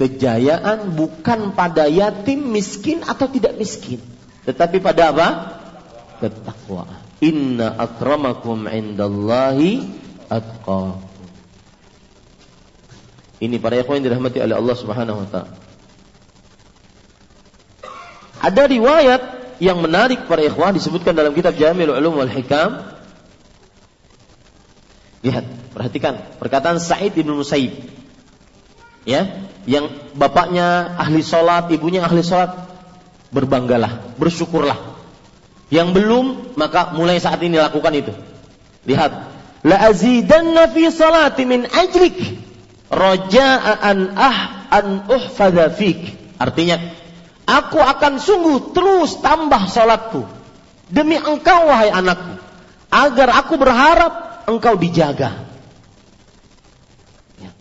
kejayaan 0.00 0.96
bukan 0.96 1.52
pada 1.52 1.86
yatim 1.86 2.52
miskin 2.52 3.04
atau 3.04 3.28
tidak 3.28 3.54
miskin. 3.60 4.00
Tetapi 4.48 4.82
pada 4.82 5.14
apa? 5.14 5.28
Ketakwaan 6.18 7.02
inna 7.22 7.78
akramakum 7.78 8.66
indallahi 8.66 9.86
atqakum 10.26 11.12
ini 13.42 13.58
para 13.58 13.74
ikhwan 13.74 13.98
yang 13.98 14.06
dirahmati 14.10 14.38
oleh 14.38 14.54
Allah 14.54 14.76
Subhanahu 14.78 15.18
wa 15.18 15.28
taala. 15.30 15.54
Ada 18.38 18.62
riwayat 18.70 19.22
yang 19.58 19.82
menarik 19.82 20.30
para 20.30 20.46
ikhwan 20.46 20.78
disebutkan 20.78 21.14
dalam 21.14 21.34
kitab 21.34 21.58
Jami'ul 21.58 21.90
Ulum 21.90 22.22
wal 22.22 22.30
Hikam 22.30 22.86
lihat 25.22 25.62
Perhatikan 25.72 26.20
perkataan 26.36 26.76
Said 26.76 27.16
bin 27.16 27.32
Musayyib. 27.32 27.72
Ya, 29.02 29.50
yang 29.66 29.90
bapaknya 30.14 30.94
ahli 30.94 31.24
sholat, 31.24 31.66
ibunya 31.74 32.04
ahli 32.06 32.22
sholat, 32.22 32.54
berbanggalah, 33.34 34.14
bersyukurlah. 34.20 34.78
Yang 35.72 35.88
belum, 35.96 36.26
maka 36.54 36.94
mulai 36.94 37.18
saat 37.18 37.40
ini 37.42 37.58
lakukan 37.58 37.90
itu. 37.98 38.12
Lihat, 38.86 39.10
la 39.66 39.90
azidanna 39.90 40.70
fi 40.70 40.92
salati 40.92 41.42
min 41.48 41.66
ajlik 41.66 42.20
raja'a 42.92 43.72
an 43.80 43.98
ah 44.14 44.38
an 44.70 44.86
uhfadha 45.08 45.72
fik. 45.72 46.38
Artinya, 46.38 46.78
aku 47.48 47.80
akan 47.80 48.20
sungguh 48.22 48.70
terus 48.76 49.18
tambah 49.18 49.66
salatku 49.66 50.28
demi 50.92 51.16
engkau 51.16 51.66
wahai 51.66 51.90
anakku 51.90 52.38
agar 52.92 53.28
aku 53.40 53.56
berharap 53.56 54.31
engkau 54.52 54.76
dijaga 54.76 55.52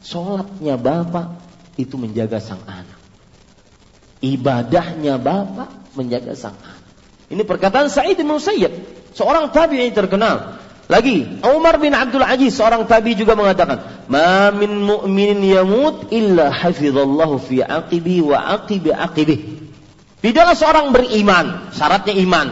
Sholatnya 0.01 0.75
bapak 0.75 1.39
itu 1.79 1.95
menjaga 1.95 2.43
sang 2.43 2.59
anak. 2.67 2.99
Ibadahnya 4.19 5.15
bapak 5.21 5.95
menjaga 5.95 6.35
sang 6.35 6.57
anak. 6.59 6.83
Ini 7.31 7.47
perkataan 7.47 7.87
Sa'id 7.87 8.19
bin 8.19 8.27
Musayyib, 8.27 8.75
seorang 9.15 9.55
tabi'i 9.55 9.93
terkenal. 9.95 10.59
Lagi, 10.91 11.23
Umar 11.47 11.79
bin 11.79 11.95
Abdul 11.95 12.27
Aziz, 12.27 12.59
seorang 12.59 12.83
tabi 12.83 13.15
juga 13.15 13.39
mengatakan, 13.39 14.03
"Ma 14.11 14.51
min 14.51 14.83
mu'minin 14.83 15.39
yamut 15.39 16.11
illa 16.11 16.51
hafizallahu 16.51 17.39
fi 17.39 17.63
aqibi 17.63 18.19
wa 18.19 18.59
aqibi 18.59 18.91
aqibi." 18.91 19.37
Tidaklah 20.19 20.55
seorang 20.59 20.91
beriman, 20.91 21.71
syaratnya 21.71 22.19
iman. 22.27 22.47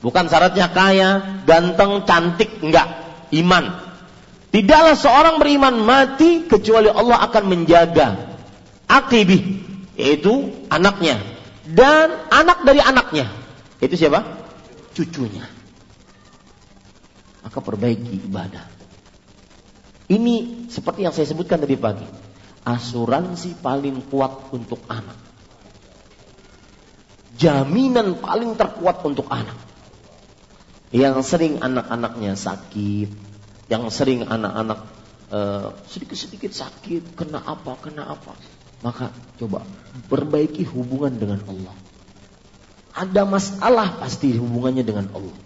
Bukan 0.00 0.24
syaratnya 0.32 0.72
kaya, 0.72 1.10
ganteng, 1.44 2.08
cantik, 2.08 2.64
enggak. 2.64 3.01
Iman. 3.32 3.72
Tidaklah 4.52 4.96
seorang 5.00 5.40
beriman 5.40 5.80
mati 5.80 6.44
kecuali 6.44 6.92
Allah 6.92 7.24
akan 7.24 7.44
menjaga 7.48 8.36
akibih 8.84 9.64
yaitu 9.96 10.52
anaknya 10.68 11.16
dan 11.64 12.28
anak 12.28 12.60
dari 12.68 12.84
anaknya. 12.84 13.32
Itu 13.80 13.96
siapa? 13.96 14.20
Cucunya. 14.92 15.48
Maka 17.42 17.58
perbaiki 17.58 18.28
ibadah. 18.28 18.68
Ini 20.12 20.68
seperti 20.68 21.08
yang 21.08 21.16
saya 21.16 21.26
sebutkan 21.32 21.64
tadi 21.64 21.74
pagi. 21.80 22.04
Asuransi 22.62 23.58
paling 23.58 24.12
kuat 24.12 24.52
untuk 24.54 24.84
anak. 24.86 25.18
Jaminan 27.40 28.20
paling 28.20 28.54
terkuat 28.54 29.02
untuk 29.02 29.26
anak. 29.32 29.71
Yang 30.92 31.24
sering 31.24 31.54
anak-anaknya 31.64 32.36
sakit, 32.36 33.08
yang 33.72 33.88
sering 33.88 34.28
anak-anak 34.28 34.80
uh, 35.32 35.72
sedikit-sedikit 35.88 36.52
sakit, 36.52 37.16
kena 37.16 37.40
apa, 37.40 37.72
kena 37.80 38.12
apa. 38.12 38.36
Maka 38.84 39.08
coba 39.40 39.64
perbaiki 40.12 40.68
hubungan 40.68 41.16
dengan 41.16 41.40
Allah. 41.48 41.72
Ada 42.92 43.24
masalah 43.24 43.96
pasti 43.96 44.36
hubungannya 44.36 44.84
dengan 44.84 45.08
Allah. 45.16 45.36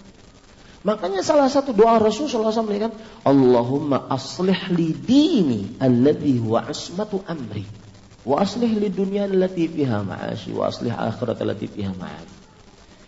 Makanya 0.87 1.23
salah 1.23 1.51
satu 1.51 1.75
doa 1.75 1.99
Rasulullah 1.99 2.55
SAW 2.55 2.71
kan, 2.79 2.95
Allahumma 3.27 4.07
aslih 4.07 4.71
li 4.71 4.95
dini 4.95 5.79
alladhi 5.83 6.39
huwa 6.39 6.67
asmatu 6.67 7.23
amri. 7.27 7.67
Wa 8.27 8.43
aslih 8.43 8.71
li 8.71 8.91
dunia 8.91 9.27
allati 9.27 9.67
fiha 9.67 10.03
ma'ashi. 10.03 10.55
Wa 10.55 10.71
aslih 10.71 10.95
akhirat 10.95 11.39
allati 11.43 11.67
fiha 11.71 11.91
ma'ashi. 11.91 12.36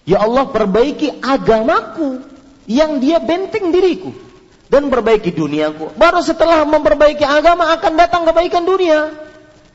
Ya 0.09 0.25
Allah 0.25 0.49
perbaiki 0.49 1.21
agamaku 1.21 2.25
yang 2.65 2.97
dia 2.97 3.21
benteng 3.21 3.69
diriku 3.69 4.17
dan 4.73 4.89
perbaiki 4.89 5.37
duniaku. 5.37 5.93
Baru 6.01 6.25
setelah 6.25 6.65
memperbaiki 6.65 7.29
agama 7.29 7.69
akan 7.77 7.93
datang 7.93 8.25
kebaikan 8.25 8.65
dunia. 8.65 9.13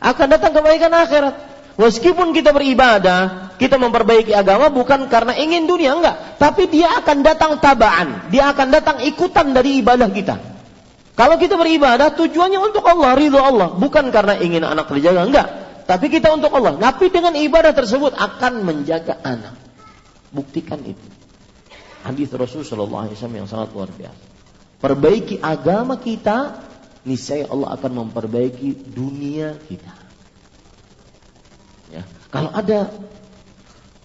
Akan 0.02 0.34
datang 0.34 0.58
kebaikan 0.58 0.90
akhirat. 0.90 1.54
Meskipun 1.78 2.34
kita 2.34 2.50
beribadah, 2.50 3.54
kita 3.62 3.78
memperbaiki 3.78 4.34
agama 4.34 4.74
bukan 4.74 5.06
karena 5.06 5.38
ingin 5.38 5.70
dunia, 5.70 5.98
enggak. 5.98 6.42
Tapi 6.42 6.66
dia 6.70 6.98
akan 6.98 7.18
datang 7.22 7.58
tabaan. 7.62 8.30
Dia 8.34 8.54
akan 8.54 8.68
datang 8.74 8.98
ikutan 9.06 9.54
dari 9.54 9.86
ibadah 9.86 10.10
kita. 10.10 10.36
Kalau 11.14 11.38
kita 11.38 11.58
beribadah, 11.58 12.14
tujuannya 12.18 12.58
untuk 12.58 12.86
Allah, 12.90 13.14
ridho 13.14 13.38
Allah. 13.38 13.70
Bukan 13.74 14.10
karena 14.10 14.38
ingin 14.42 14.66
anak 14.66 14.90
terjaga, 14.90 15.30
enggak. 15.30 15.48
Tapi 15.86 16.10
kita 16.10 16.34
untuk 16.34 16.50
Allah. 16.58 16.74
Tapi 16.78 17.10
dengan 17.14 17.38
ibadah 17.38 17.74
tersebut 17.74 18.18
akan 18.18 18.66
menjaga 18.66 19.18
anak. 19.22 19.63
Buktikan 20.34 20.82
itu. 20.82 21.08
Hadis 22.04 22.28
Rasulullah 22.36 23.08
SAW 23.08 23.32
yang 23.32 23.48
sangat 23.48 23.72
luar 23.72 23.88
biasa. 23.94 24.34
perbaiki 24.84 25.40
agama 25.40 25.96
kita, 25.96 26.60
niscaya 27.08 27.48
Allah 27.48 27.72
akan 27.80 28.04
memperbaiki 28.04 28.92
dunia 28.92 29.56
kita. 29.56 29.94
Ya. 31.88 32.04
Kalau 32.28 32.52
ada 32.52 32.92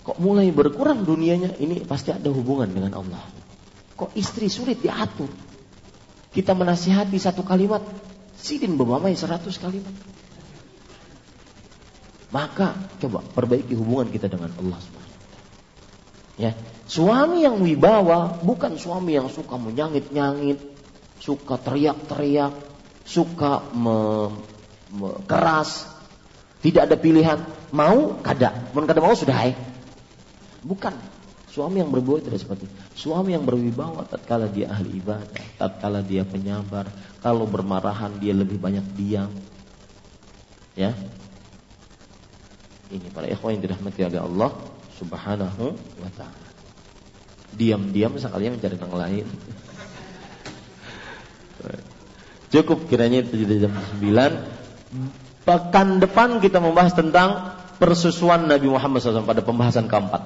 kok 0.06 0.22
mulai 0.22 0.54
berkurang 0.54 1.02
dunianya, 1.02 1.58
ini 1.58 1.82
pasti 1.82 2.14
ada 2.14 2.30
hubungan 2.30 2.70
dengan 2.70 2.94
Allah. 2.94 3.24
Kok 3.98 4.14
istri 4.14 4.46
sulit 4.46 4.78
diatur? 4.78 5.26
Kita 6.30 6.54
menasihati 6.54 7.18
satu 7.18 7.42
kalimat, 7.42 7.82
sidin 8.38 8.78
bemamai 8.78 9.18
seratus 9.18 9.58
kalimat. 9.58 9.90
Maka 12.30 12.78
coba 13.02 13.26
perbaiki 13.26 13.74
hubungan 13.74 14.06
kita 14.14 14.30
dengan 14.30 14.54
Allah 14.62 14.78
Ya, 16.38 16.54
suami 16.86 17.42
yang 17.42 17.58
wibawa 17.58 18.38
bukan 18.46 18.78
suami 18.78 19.18
yang 19.18 19.26
suka 19.26 19.58
menyangit-nyangit, 19.58 20.62
suka 21.18 21.58
teriak-teriak, 21.58 22.54
suka 23.02 23.66
me, 23.74 24.30
me, 24.94 25.18
keras, 25.26 25.90
tidak 26.62 26.86
ada 26.86 26.94
pilihan, 26.94 27.42
mau 27.74 28.22
kada, 28.22 28.70
mau 28.70 28.86
kada 28.86 29.02
mau 29.02 29.18
sudah 29.18 29.34
hai. 29.34 29.52
Bukan. 30.62 30.94
Suami 31.48 31.82
yang 31.82 31.90
berbuat 31.90 32.22
tidak 32.22 32.38
seperti 32.38 32.70
itu. 32.70 32.74
Suami 32.94 33.34
yang 33.34 33.42
berwibawa 33.42 34.06
tatkala 34.06 34.46
dia 34.46 34.70
ahli 34.70 35.02
ibadah, 35.02 35.58
tatkala 35.58 36.06
dia 36.06 36.22
penyabar, 36.22 36.86
kalau 37.18 37.50
bermarahan 37.50 38.14
dia 38.22 38.30
lebih 38.30 38.62
banyak 38.62 38.84
diam. 38.94 39.32
Ya. 40.78 40.94
Ini 42.94 43.10
para 43.10 43.26
ikhwan 43.26 43.58
yang 43.58 43.62
dirahmati 43.66 44.00
oleh 44.06 44.22
Allah 44.22 44.77
Subhanahu 44.98 45.64
wa 46.02 46.10
taala. 46.18 46.48
Diam-diam 47.54 48.12
sekalian 48.18 48.58
mencari 48.58 48.76
yang 48.76 48.94
lain. 48.94 49.26
Cukup 52.48 52.88
kiranya 52.88 53.24
itu 53.24 53.44
jam 53.60 53.72
9. 53.72 55.44
Pekan 55.44 55.88
depan 56.00 56.38
kita 56.44 56.60
membahas 56.60 56.92
tentang 56.92 57.56
persusuan 57.80 58.44
Nabi 58.44 58.68
Muhammad 58.68 59.00
SAW 59.00 59.24
pada 59.24 59.40
pembahasan 59.40 59.88
keempat 59.88 60.22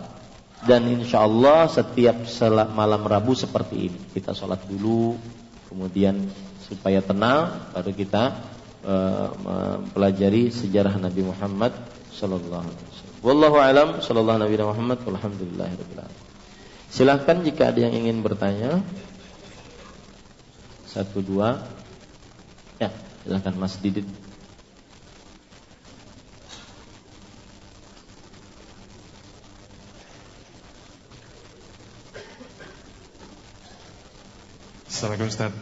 dan 0.63 0.87
insya 0.87 1.27
Allah 1.27 1.67
setiap 1.67 2.23
malam 2.71 3.03
Rabu 3.03 3.35
seperti 3.35 3.91
ini 3.91 4.01
kita 4.15 4.31
sholat 4.33 4.63
dulu 4.67 5.19
kemudian 5.67 6.31
supaya 6.65 7.03
tenang 7.03 7.71
baru 7.75 7.93
kita 7.93 8.23
uh, 8.87 9.29
mempelajari 9.37 10.55
sejarah 10.55 10.97
Nabi 10.97 11.23
Muhammad 11.27 11.75
Wasallam. 12.13 12.92
Wallahu 13.23 13.55
alam. 13.63 14.03
Sallallahu 14.03 14.43
Nabi 14.43 14.59
Muhammad. 14.59 14.99
Alhamdulillah 15.07 15.71
Silahkan 16.91 17.39
jika 17.47 17.71
ada 17.71 17.79
yang 17.87 17.95
ingin 17.95 18.19
bertanya. 18.19 18.83
Satu 20.91 21.23
dua. 21.23 21.63
Ya 22.83 22.91
silahkan 23.23 23.55
Mas 23.55 23.79
Didit. 23.79 24.05
Assalamualaikum 34.91 35.31
Ustaz. 35.31 35.55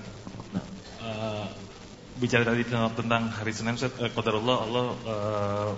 Uh, 1.00 1.48
bicara 2.20 2.44
tadi 2.44 2.64
tentang 2.68 3.28
hari 3.32 3.52
Senin 3.52 3.76
Ustaz, 3.76 3.92
uh, 4.00 4.08
Allah 4.08 4.56
Allah 4.64 4.84
uh, 5.04 5.72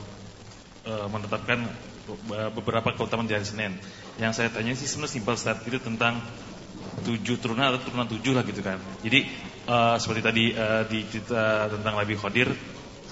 uh, 0.86 1.06
menetapkan 1.10 1.66
beberapa 2.54 2.92
keutamaan 2.98 3.30
di 3.30 3.34
hari 3.38 3.46
Senin. 3.46 3.72
Yang 4.18 4.42
saya 4.42 4.48
tanya 4.50 4.74
sih 4.74 4.90
sebenarnya 4.90 5.14
simpel 5.14 5.34
Ustaz, 5.38 5.62
itu 5.62 5.78
tentang 5.78 6.18
tujuh 7.06 7.38
turunan 7.40 7.72
atau 7.72 7.80
turunan 7.80 8.06
tujuh 8.10 8.32
lah 8.34 8.44
gitu 8.44 8.60
kan. 8.60 8.78
Jadi 9.00 9.26
uh, 9.70 9.96
seperti 9.96 10.20
tadi 10.20 10.44
uh, 10.52 10.82
di 10.86 11.06
cerita 11.08 11.70
tentang 11.70 11.94
Nabi 11.96 12.14
Khadir 12.18 12.48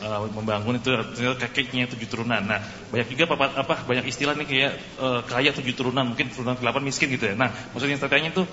uh, 0.03 0.27
membangun 0.31 0.79
itu 0.79 0.91
ternyata 1.17 1.49
kakeknya 1.49 1.89
tujuh 1.91 2.09
turunan. 2.11 2.43
Nah 2.45 2.61
banyak 2.91 3.09
juga 3.15 3.31
apa, 3.31 3.47
apa 3.57 3.75
banyak 3.87 4.05
istilah 4.11 4.35
nih 4.37 4.47
kayak 4.47 4.73
uh, 5.01 5.21
kaya 5.25 5.51
tujuh 5.55 5.75
turunan, 5.75 6.13
mungkin 6.13 6.29
turunan 6.29 6.59
delapan 6.59 6.83
miskin 6.85 7.09
gitu 7.15 7.31
ya. 7.31 7.35
Nah 7.39 7.51
maksudnya 7.73 7.97
saya 7.97 8.11
tanya 8.11 8.35
itu 8.35 8.45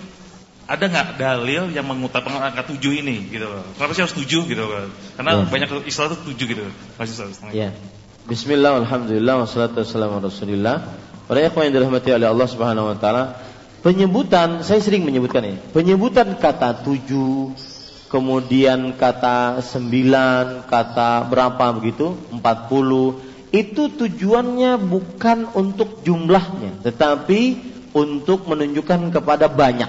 ada 0.68 0.84
nggak 0.84 1.08
dalil 1.16 1.72
yang 1.72 1.88
mengutamakan 1.88 2.52
angka 2.52 2.76
tujuh 2.76 3.00
ini 3.00 3.32
gitu 3.32 3.48
loh. 3.48 3.64
Kenapa 3.80 3.92
sih 3.96 4.04
harus 4.04 4.16
tujuh 4.20 4.42
gitu 4.52 4.62
loh? 4.68 4.92
Karena 5.16 5.32
ya. 5.40 5.48
banyak 5.48 5.70
istilah 5.88 6.12
itu 6.12 6.18
tujuh 6.36 6.46
gitu. 6.46 6.62
Masih 7.00 7.16
Ya. 7.56 7.72
Bismillah, 8.28 8.84
alhamdulillah, 8.84 9.40
wassalatu 9.40 9.88
wassalamu 9.88 10.20
rasulillah. 10.20 10.84
Para 11.32 11.48
ikhwan 11.48 11.72
yang 11.72 11.80
dirahmati 11.80 12.12
oleh 12.12 12.28
Allah 12.28 12.44
Subhanahu 12.52 12.92
wa 12.92 12.98
taala, 13.00 13.40
penyebutan 13.80 14.68
saya 14.68 14.84
sering 14.84 15.08
menyebutkan 15.08 15.48
ini. 15.48 15.56
Penyebutan 15.72 16.36
kata 16.36 16.84
tujuh, 16.84 17.56
kemudian 18.12 19.00
kata 19.00 19.64
sembilan, 19.64 20.68
kata 20.68 21.24
berapa 21.24 21.72
begitu? 21.80 22.20
Empat 22.36 22.68
puluh. 22.68 23.16
Itu 23.56 23.96
tujuannya 23.96 24.76
bukan 24.76 25.56
untuk 25.56 26.04
jumlahnya, 26.04 26.84
tetapi 26.84 27.42
untuk 27.96 28.44
menunjukkan 28.44 29.08
kepada 29.16 29.48
banyak. 29.48 29.88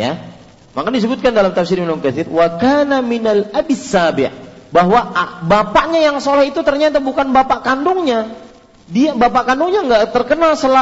Ya. 0.00 0.32
Maka 0.72 0.88
disebutkan 0.88 1.36
dalam 1.36 1.52
tafsir 1.52 1.76
Ibnu 1.76 2.00
Katsir 2.00 2.24
wa 2.32 2.56
kana 2.56 3.04
minal 3.04 3.52
abis 3.52 3.84
sabi' 3.84 4.49
bahwa 4.70 5.10
bapaknya 5.44 6.10
yang 6.10 6.16
soleh 6.22 6.50
itu 6.50 6.62
ternyata 6.62 7.02
bukan 7.02 7.34
bapak 7.34 7.66
kandungnya. 7.66 8.30
Dia 8.90 9.14
bapak 9.14 9.54
kandungnya 9.54 9.86
nggak 9.86 10.02
terkenal 10.10 10.58
sel, 10.58 10.74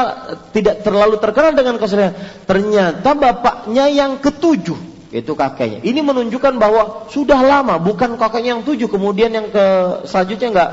tidak 0.56 0.80
terlalu 0.80 1.20
terkenal 1.20 1.52
dengan 1.52 1.76
kesolehan. 1.76 2.16
Ternyata 2.48 3.12
bapaknya 3.12 3.84
yang 3.92 4.16
ketujuh 4.16 4.76
itu 5.12 5.32
kakeknya. 5.32 5.84
Ini 5.84 6.00
menunjukkan 6.00 6.56
bahwa 6.56 7.08
sudah 7.12 7.40
lama 7.40 7.76
bukan 7.80 8.16
kakeknya 8.16 8.56
yang 8.56 8.62
tujuh 8.64 8.88
kemudian 8.88 9.32
yang 9.32 9.52
ke 9.52 9.64
selanjutnya 10.08 10.48
nggak 10.52 10.70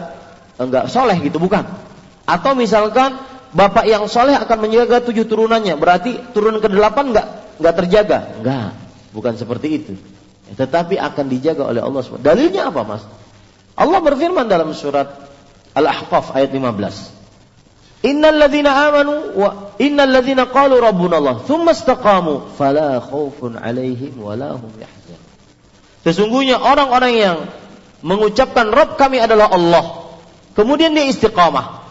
nggak 0.64 0.86
soleh 0.88 1.18
gitu 1.24 1.40
bukan. 1.40 1.68
Atau 2.24 2.56
misalkan 2.56 3.20
bapak 3.52 3.84
yang 3.84 4.08
soleh 4.08 4.36
akan 4.36 4.58
menjaga 4.68 5.04
tujuh 5.04 5.28
turunannya 5.28 5.76
berarti 5.76 6.32
turun 6.32 6.60
ke 6.64 6.72
delapan 6.72 7.12
nggak 7.12 7.28
nggak 7.60 7.76
terjaga. 7.84 8.20
Enggak, 8.40 8.70
bukan 9.12 9.34
seperti 9.36 9.68
itu. 9.76 9.94
Tetapi 10.54 11.02
akan 11.02 11.26
dijaga 11.26 11.66
oleh 11.66 11.82
Allah 11.82 12.06
SWT. 12.06 12.22
Dalilnya 12.22 12.70
apa, 12.70 12.86
Mas? 12.86 13.02
Allah 13.74 14.00
berfirman 14.00 14.46
dalam 14.46 14.72
surat 14.78 15.26
Al-Ahqaf 15.74 16.38
ayat 16.38 16.54
15. 16.54 18.06
Innal 18.06 18.38
ladzina 18.38 18.72
amanu 18.86 19.34
wa 19.34 19.74
innal 19.82 20.14
ladzina 20.14 20.46
qalu 20.46 20.78
rabbuna 20.78 21.18
Allah 21.18 21.42
tsumma 21.42 21.74
istaqamu 21.74 22.54
fala 22.54 23.02
khaufun 23.02 23.58
'alaihim 23.58 24.22
wa 24.22 24.38
la 24.38 24.54
hum 24.54 24.70
yahzanun. 24.78 25.26
Sesungguhnya 26.06 26.62
orang-orang 26.62 27.14
yang 27.18 27.38
mengucapkan 28.06 28.70
Rabb 28.70 29.02
kami 29.02 29.18
adalah 29.18 29.50
Allah. 29.50 30.14
Kemudian 30.54 30.94
dia 30.94 31.10
istiqamah. 31.10 31.82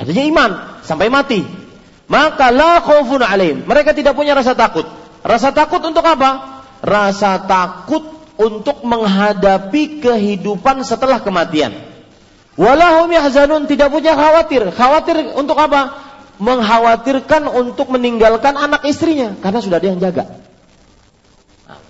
Artinya 0.00 0.24
iman 0.32 0.50
sampai 0.80 1.12
mati. 1.12 1.44
Maka 2.08 2.48
la 2.50 2.80
khaufun 2.80 3.20
'alaihim. 3.20 3.68
Mereka 3.68 3.92
tidak 3.92 4.16
punya 4.16 4.32
rasa 4.32 4.56
takut. 4.56 4.88
Rasa 5.20 5.52
takut 5.52 5.84
untuk 5.84 6.02
apa? 6.02 6.59
Rasa 6.80 7.44
takut 7.44 8.20
untuk 8.40 8.80
menghadapi 8.88 10.00
kehidupan 10.00 10.80
setelah 10.80 11.20
kematian. 11.20 11.76
Walahum 12.56 13.12
yahzanun 13.12 13.68
tidak 13.68 13.92
punya 13.92 14.16
khawatir. 14.16 14.72
Khawatir 14.72 15.36
untuk 15.36 15.60
apa? 15.60 16.08
Mengkhawatirkan 16.40 17.52
untuk 17.52 17.92
meninggalkan 17.92 18.56
anak 18.56 18.88
istrinya 18.88 19.36
karena 19.44 19.60
sudah 19.60 19.76
ada 19.76 19.88
yang 19.92 20.00
jaga. 20.00 20.24
Nah, 21.68 21.80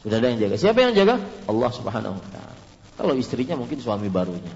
sudah 0.00 0.16
ada 0.16 0.26
yang 0.32 0.40
jaga. 0.40 0.56
Siapa 0.56 0.78
yang 0.80 0.96
jaga? 0.96 1.20
Allah 1.44 1.70
Subhanahu 1.76 2.16
wa 2.16 2.26
taala. 2.32 2.56
Kalau 2.96 3.12
istrinya 3.20 3.60
mungkin 3.60 3.76
suami 3.76 4.08
barunya. 4.08 4.52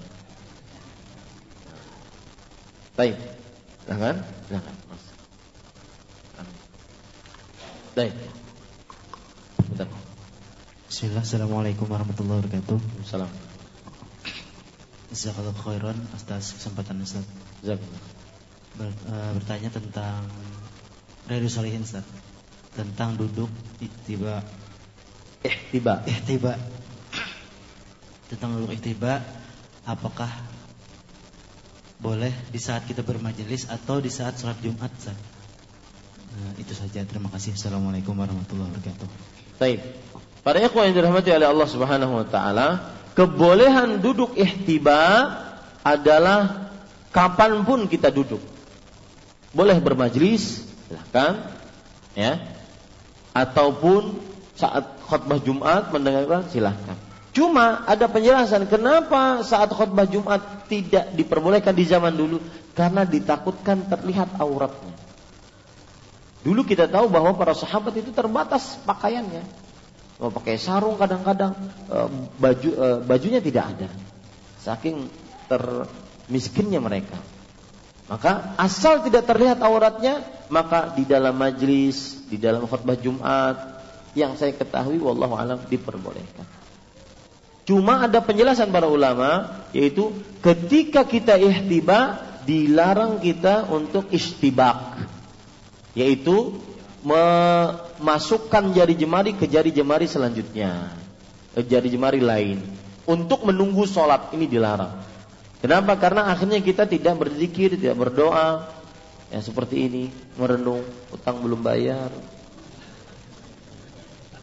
Baik. 2.97 3.17
Jangan, 3.85 4.25
jangan. 4.49 4.73
Baik. 7.93 8.40
Bismillah, 9.71 11.23
Assalamualaikum 11.23 11.87
warahmatullahi 11.87 12.43
wabarakatuh. 12.43 13.07
Salam. 13.07 13.31
Jazakallah 15.07 15.55
khairan 15.55 15.95
atas 16.11 16.59
kesempatan 16.59 16.99
Ustaz. 16.99 17.23
Jazakallah. 17.63 18.03
Ber, 18.75 18.91
uh, 19.07 19.31
bertanya 19.39 19.71
tentang 19.71 20.27
Radu 21.23 21.47
Salihin 21.47 21.87
Ustaz. 21.87 22.03
Tentang 22.75 23.15
duduk 23.15 23.47
tiba 24.03 24.43
ihtiba. 25.39 26.03
Ihtiba. 26.03 26.59
Tentang 28.27 28.59
duduk 28.59 28.75
ihtiba 28.75 29.23
apakah 29.87 30.27
boleh 32.03 32.35
di 32.51 32.59
saat 32.59 32.83
kita 32.83 33.07
bermajelis 33.07 33.71
atau 33.71 34.03
di 34.03 34.11
saat 34.11 34.35
sholat 34.35 34.59
Jumat 34.59 34.91
Ustaz? 34.99 35.15
Nah, 36.35 36.59
itu 36.59 36.75
saja. 36.75 37.07
Terima 37.07 37.31
kasih. 37.31 37.55
Assalamualaikum 37.55 38.19
warahmatullahi 38.19 38.67
wabarakatuh. 38.67 39.40
Baik. 39.61 39.77
Para 40.41 40.57
ikhwan 40.57 40.89
yang 40.89 40.97
dirahmati 40.97 41.29
oleh 41.29 41.45
Allah 41.45 41.69
Subhanahu 41.69 42.17
wa 42.17 42.25
taala, 42.25 42.67
kebolehan 43.13 44.01
duduk 44.01 44.33
ihtiba 44.33 45.29
adalah 45.85 46.73
kapan 47.13 47.61
pun 47.61 47.85
kita 47.85 48.09
duduk. 48.09 48.41
Boleh 49.53 49.77
bermajlis, 49.77 50.65
silahkan, 50.89 51.53
ya. 52.17 52.41
Ataupun 53.37 54.17
saat 54.57 54.97
khutbah 55.05 55.37
Jumat 55.37 55.93
mendengarkan 55.93 56.49
silahkan. 56.49 56.97
Cuma 57.29 57.85
ada 57.85 58.09
penjelasan 58.09 58.65
kenapa 58.65 59.45
saat 59.45 59.69
khutbah 59.69 60.09
Jumat 60.09 60.65
tidak 60.73 61.13
diperbolehkan 61.13 61.77
di 61.77 61.85
zaman 61.85 62.17
dulu 62.17 62.41
karena 62.73 63.05
ditakutkan 63.05 63.85
terlihat 63.85 64.41
auratnya. 64.41 65.10
Dulu 66.41 66.65
kita 66.65 66.89
tahu 66.89 67.05
bahwa 67.09 67.37
para 67.37 67.53
sahabat 67.53 67.93
itu 68.01 68.09
terbatas 68.09 68.81
pakaiannya. 68.81 69.45
Mau 70.21 70.33
pakai 70.33 70.57
sarung 70.57 70.97
kadang-kadang 70.97 71.53
eh, 71.89 72.09
baju 72.37 72.69
eh, 72.69 72.99
bajunya 73.05 73.41
tidak 73.41 73.77
ada. 73.77 73.89
Saking 74.61 75.09
termiskinnya 75.45 76.81
mereka. 76.81 77.17
Maka 78.09 78.57
asal 78.59 79.05
tidak 79.07 79.23
terlihat 79.23 79.63
auratnya, 79.63 80.19
maka 80.51 80.91
di 80.91 81.07
dalam 81.07 81.31
majlis, 81.37 82.27
di 82.27 82.35
dalam 82.35 82.67
khutbah 82.67 82.97
Jumat 82.99 83.55
yang 84.17 84.35
saya 84.35 84.51
ketahui 84.51 84.99
wallahu 84.99 85.37
alam 85.37 85.63
diperbolehkan. 85.69 86.43
Cuma 87.63 88.03
ada 88.03 88.19
penjelasan 88.19 88.73
para 88.73 88.89
ulama 88.89 89.63
yaitu 89.71 90.11
ketika 90.41 91.05
kita 91.05 91.37
ihtiba 91.37 92.19
dilarang 92.43 93.21
kita 93.21 93.69
untuk 93.69 94.09
istibak 94.09 94.97
yaitu 95.97 96.57
memasukkan 97.01 98.71
jari 98.77 98.93
jemari 98.93 99.33
ke 99.33 99.49
jari 99.49 99.73
jemari 99.73 100.05
selanjutnya 100.05 100.93
ke 101.57 101.65
jari 101.65 101.89
jemari 101.89 102.21
lain 102.21 102.61
untuk 103.09 103.43
menunggu 103.43 103.83
sholat 103.89 104.29
ini 104.37 104.45
dilarang 104.45 105.01
kenapa 105.59 105.97
karena 105.97 106.29
akhirnya 106.29 106.61
kita 106.61 106.85
tidak 106.85 107.17
berzikir 107.17 107.73
tidak 107.75 107.97
berdoa 107.97 108.69
ya 109.33 109.39
seperti 109.41 109.89
ini 109.89 110.03
merenung 110.37 110.85
utang 111.09 111.41
belum 111.41 111.59
bayar 111.65 112.13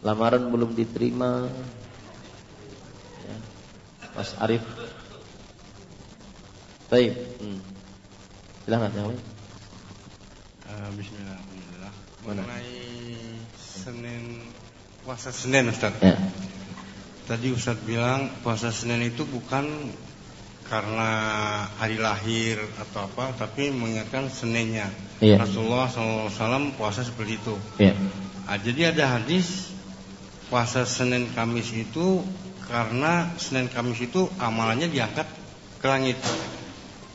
lamaran 0.03 0.47
belum 0.51 0.75
diterima 0.75 1.47
Mas 4.19 4.35
Arif. 4.43 4.67
Baik. 6.91 7.15
Hmm. 7.39 7.63
Silakan 8.67 8.91
yang 8.99 9.07
lain. 9.15 9.23
Uh, 10.67 10.91
Bismillah. 12.29 12.45
Mengenai 12.45 12.77
Senin 13.57 14.25
puasa 15.01 15.33
Senin 15.33 15.73
Ustaz. 15.73 15.97
Ya. 16.05 16.21
Tadi 17.25 17.57
Ustaz 17.57 17.81
bilang 17.89 18.29
puasa 18.45 18.69
Senin 18.69 19.01
itu 19.01 19.25
bukan 19.25 19.65
karena 20.69 21.11
hari 21.81 21.97
lahir 21.97 22.61
atau 22.77 23.09
apa, 23.09 23.33
tapi 23.33 23.73
mengingatkan 23.73 24.29
Seninnya. 24.29 24.93
Ya. 25.25 25.41
Rasulullah 25.41 25.89
SAW 25.89 26.77
puasa 26.77 27.01
seperti 27.01 27.41
itu. 27.41 27.57
Ya. 27.81 27.97
Nah, 28.45 28.61
jadi 28.61 28.93
ada 28.93 29.17
hadis 29.17 29.73
puasa 30.53 30.85
Senin 30.85 31.33
Kamis 31.33 31.73
itu 31.73 32.21
karena 32.69 33.33
Senin 33.41 33.73
Kamis 33.73 34.05
itu 34.05 34.29
amalannya 34.37 34.93
diangkat 34.93 35.25
ke 35.81 35.87
langit. 35.89 36.21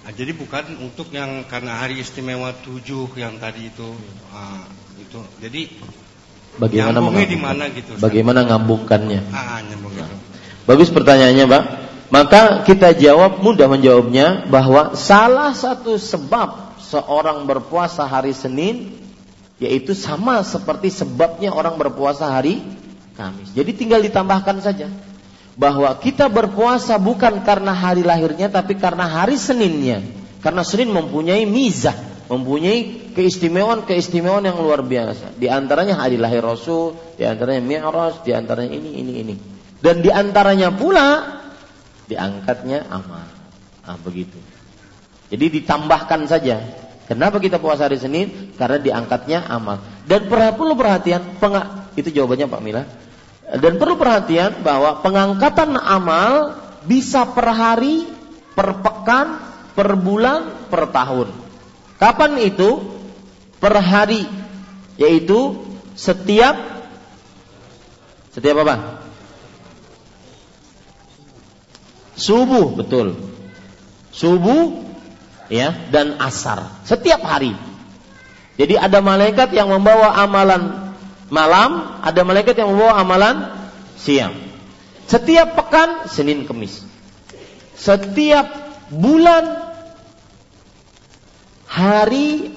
Nah, 0.04 0.12
jadi 0.12 0.36
bukan 0.36 0.84
untuk 0.84 1.16
yang 1.16 1.48
karena 1.48 1.80
hari 1.80 2.04
istimewa 2.04 2.52
tujuh 2.60 3.08
yang 3.16 3.40
tadi 3.40 3.72
itu, 3.72 3.88
nah, 4.36 4.68
itu. 5.00 5.20
Jadi 5.40 5.62
bagaimana 6.60 7.00
di 7.24 7.40
mana 7.40 7.72
gitu? 7.72 7.96
Bagaimana 8.04 8.44
ngambungkannya? 8.44 9.32
Ah, 9.32 9.64
nyambung 9.64 9.96
gitu. 9.96 10.16
Bagus 10.68 10.92
pertanyaannya, 10.92 11.46
Pak. 11.48 11.64
Maka 12.12 12.42
kita 12.68 12.92
jawab 12.94 13.40
mudah 13.40 13.72
menjawabnya 13.72 14.46
bahwa 14.52 14.94
salah 14.94 15.56
satu 15.56 15.96
sebab 15.96 16.78
seorang 16.84 17.48
berpuasa 17.48 18.04
hari 18.04 18.36
Senin 18.36 18.94
yaitu 19.58 19.96
sama 19.96 20.44
seperti 20.44 20.92
sebabnya 20.92 21.56
orang 21.56 21.80
berpuasa 21.80 22.28
hari 22.28 22.60
Kamis. 23.16 23.56
Jadi 23.56 23.72
tinggal 23.78 24.04
ditambahkan 24.04 24.60
saja 24.60 24.92
bahwa 25.54 25.94
kita 26.02 26.30
berpuasa 26.30 26.98
bukan 26.98 27.46
karena 27.46 27.74
hari 27.74 28.02
lahirnya 28.02 28.50
tapi 28.50 28.78
karena 28.78 29.06
hari 29.06 29.38
Seninnya. 29.38 30.02
Karena 30.44 30.60
Senin 30.66 30.92
mempunyai 30.92 31.48
mizah, 31.48 31.96
mempunyai 32.28 33.14
keistimewaan-keistimewaan 33.16 34.44
yang 34.44 34.60
luar 34.60 34.84
biasa. 34.84 35.40
Di 35.40 35.48
antaranya 35.48 35.96
hari 35.96 36.20
lahir 36.20 36.44
Rasul, 36.44 37.00
di 37.16 37.24
antaranya 37.24 37.64
Mi'raj, 37.64 38.28
di 38.28 38.36
antaranya 38.36 38.76
ini 38.76 38.90
ini 39.00 39.14
ini. 39.24 39.36
Dan 39.80 40.04
di 40.04 40.12
antaranya 40.12 40.68
pula 40.76 41.40
diangkatnya 42.12 42.92
amal. 42.92 43.24
Ah 43.88 43.96
begitu. 44.04 44.36
Jadi 45.32 45.64
ditambahkan 45.64 46.28
saja. 46.28 46.60
Kenapa 47.08 47.40
kita 47.40 47.60
puasa 47.60 47.88
hari 47.88 48.00
Senin? 48.00 48.56
Karena 48.60 48.80
diangkatnya 48.80 49.48
amal. 49.48 49.80
Dan 50.04 50.28
perlu 50.28 50.76
perhatian, 50.76 51.40
itu 51.96 52.10
jawabannya 52.12 52.48
Pak 52.52 52.62
Mila 52.64 52.84
dan 53.50 53.76
perlu 53.76 54.00
perhatian 54.00 54.64
bahwa 54.64 55.04
pengangkatan 55.04 55.76
amal 55.76 56.56
bisa 56.88 57.28
per 57.28 57.48
hari, 57.52 58.08
per 58.56 58.80
pekan, 58.80 59.40
per 59.76 60.00
bulan, 60.00 60.68
per 60.72 60.88
tahun. 60.90 61.28
Kapan 62.00 62.40
itu? 62.40 62.80
Per 63.60 63.76
hari, 63.80 64.28
yaitu 65.00 65.56
setiap 65.96 66.56
setiap 68.36 68.66
apa? 68.66 69.00
Subuh, 72.20 72.76
betul. 72.76 73.16
Subuh 74.14 74.84
ya 75.50 75.74
dan 75.90 76.20
asar 76.20 76.70
setiap 76.84 77.24
hari. 77.24 77.56
Jadi 78.54 78.78
ada 78.78 79.02
malaikat 79.02 79.50
yang 79.54 79.74
membawa 79.74 80.14
amalan 80.22 80.93
malam, 81.32 82.02
ada 82.04 82.22
malaikat 82.24 82.58
yang 82.58 82.74
membawa 82.74 83.00
amalan 83.00 83.36
siang. 84.00 84.36
Setiap 85.08 85.56
pekan 85.60 86.08
Senin 86.08 86.48
Kemis. 86.48 86.84
Setiap 87.76 88.48
bulan 88.88 89.76
hari 91.68 92.56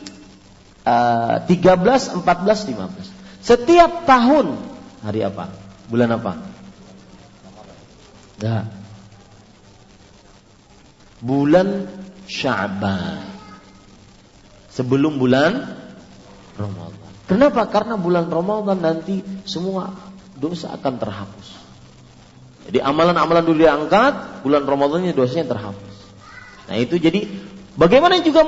uh, 0.86 1.42
13, 1.44 2.22
14, 2.22 2.22
15. 2.22 3.42
Setiap 3.42 4.06
tahun 4.06 4.58
hari 5.02 5.22
apa? 5.26 5.50
Bulan 5.90 6.10
apa? 6.14 6.32
Enggak. 8.36 8.64
Bulan 11.24 11.68
Sya'ban. 12.28 13.24
Sebelum 14.70 15.16
bulan 15.16 15.78
Ramadan. 16.60 17.05
Kenapa? 17.26 17.66
Karena 17.66 17.98
bulan 17.98 18.30
Ramadan 18.30 18.78
nanti 18.78 19.22
semua 19.42 19.90
dosa 20.38 20.70
akan 20.78 20.94
terhapus. 20.94 21.48
Jadi 22.66 22.82
amalan-amalan 22.82 23.42
dulu 23.46 23.62
diangkat, 23.62 24.42
bulan 24.42 24.66
Ramadannya 24.66 25.14
dosanya 25.14 25.54
terhapus. 25.54 25.94
Nah 26.66 26.76
itu 26.82 26.98
jadi 26.98 27.26
bagaimana 27.78 28.18
juga 28.22 28.42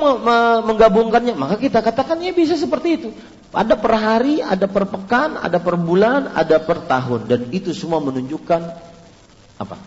menggabungkannya? 0.67 1.39
Maka 1.39 1.55
kita 1.55 1.79
katakan 1.79 2.19
ya 2.19 2.35
bisa 2.35 2.59
seperti 2.59 2.89
itu. 2.99 3.09
Ada 3.55 3.79
per 3.79 3.93
hari, 3.95 4.43
ada 4.43 4.67
per 4.67 4.85
pekan, 4.91 5.39
ada 5.39 5.57
per 5.57 5.79
bulan, 5.79 6.35
ada 6.35 6.59
per 6.59 6.83
tahun. 6.83 7.31
Dan 7.31 7.39
itu 7.55 7.71
semua 7.71 8.03
menunjukkan 8.03 8.61
apa? 9.57 9.79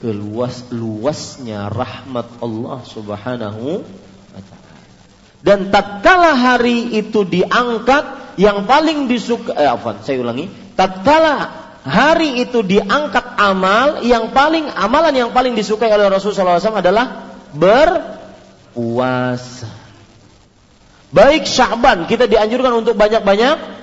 Keluas 0.00 0.68
luasnya 0.72 1.68
rahmat 1.72 2.40
Allah 2.40 2.80
Subhanahu 2.88 3.84
dan 5.44 5.72
tatkala 5.72 6.36
hari 6.36 6.96
itu 6.96 7.24
diangkat 7.24 8.36
yang 8.36 8.68
paling 8.68 9.08
disuka 9.08 9.56
eh, 9.56 9.68
afan, 9.68 10.00
saya 10.04 10.20
ulangi, 10.20 10.48
tatkala 10.76 11.66
hari 11.86 12.42
itu 12.42 12.66
diangkat 12.66 13.38
amal 13.38 14.02
yang 14.02 14.34
paling 14.34 14.66
amalan 14.74 15.14
yang 15.14 15.30
paling 15.30 15.54
disukai 15.54 15.86
oleh 15.88 16.10
Rasulullah 16.10 16.58
SAW 16.58 16.82
adalah 16.82 17.30
berpuasa. 17.54 19.70
Baik 21.14 21.46
Sya'ban 21.46 22.10
kita 22.10 22.26
dianjurkan 22.26 22.82
untuk 22.84 22.98
banyak-banyak. 22.98 23.78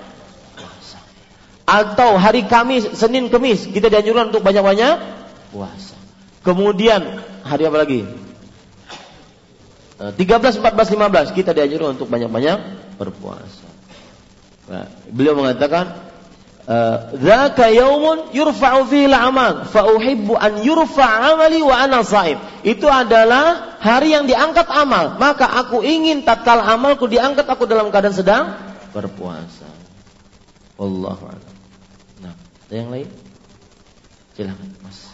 Atau 1.63 2.19
hari 2.19 2.43
Kamis, 2.43 2.91
Senin 2.99 3.31
Kamis 3.31 3.71
kita 3.71 3.87
dianjurkan 3.87 4.35
untuk 4.35 4.43
banyak-banyak 4.43 4.99
puasa. 5.55 5.95
Kemudian 6.43 7.23
hari 7.47 7.63
apa 7.63 7.79
lagi? 7.79 8.03
13, 10.11 10.59
14, 10.59 10.89
15 10.91 11.37
kita 11.37 11.55
dianjurkan 11.55 11.95
untuk 11.95 12.11
banyak-banyak 12.11 12.57
berpuasa. 12.99 13.69
Nah, 14.67 14.87
beliau 15.07 15.37
mengatakan, 15.39 15.95
eh, 16.67 16.97
"Dzaka 17.19 17.71
yaumun 17.71 18.33
yurfa'u 18.35 18.83
fihi 18.89 19.07
al-amal, 19.07 19.63
fa 19.69 19.87
uhibbu 19.87 20.35
an 20.35 20.59
yurfa' 20.59 21.35
amali 21.35 21.63
wa 21.63 21.75
ana 21.77 22.03
shaim." 22.03 22.41
Itu 22.65 22.89
adalah 22.89 23.77
hari 23.79 24.15
yang 24.15 24.25
diangkat 24.25 24.67
amal, 24.71 25.19
maka 25.21 25.45
aku 25.45 25.83
ingin 25.83 26.25
tatkala 26.25 26.63
amalku 26.73 27.07
diangkat 27.07 27.45
aku 27.45 27.69
dalam 27.69 27.91
keadaan 27.93 28.15
sedang 28.15 28.43
berpuasa. 28.91 29.67
Allahu 30.79 31.23
a'lam. 31.29 31.53
Nah, 32.23 32.33
ada 32.39 32.73
yang 32.73 32.89
lain? 32.89 33.07
Silakan, 34.33 34.67
Mas. 34.81 35.13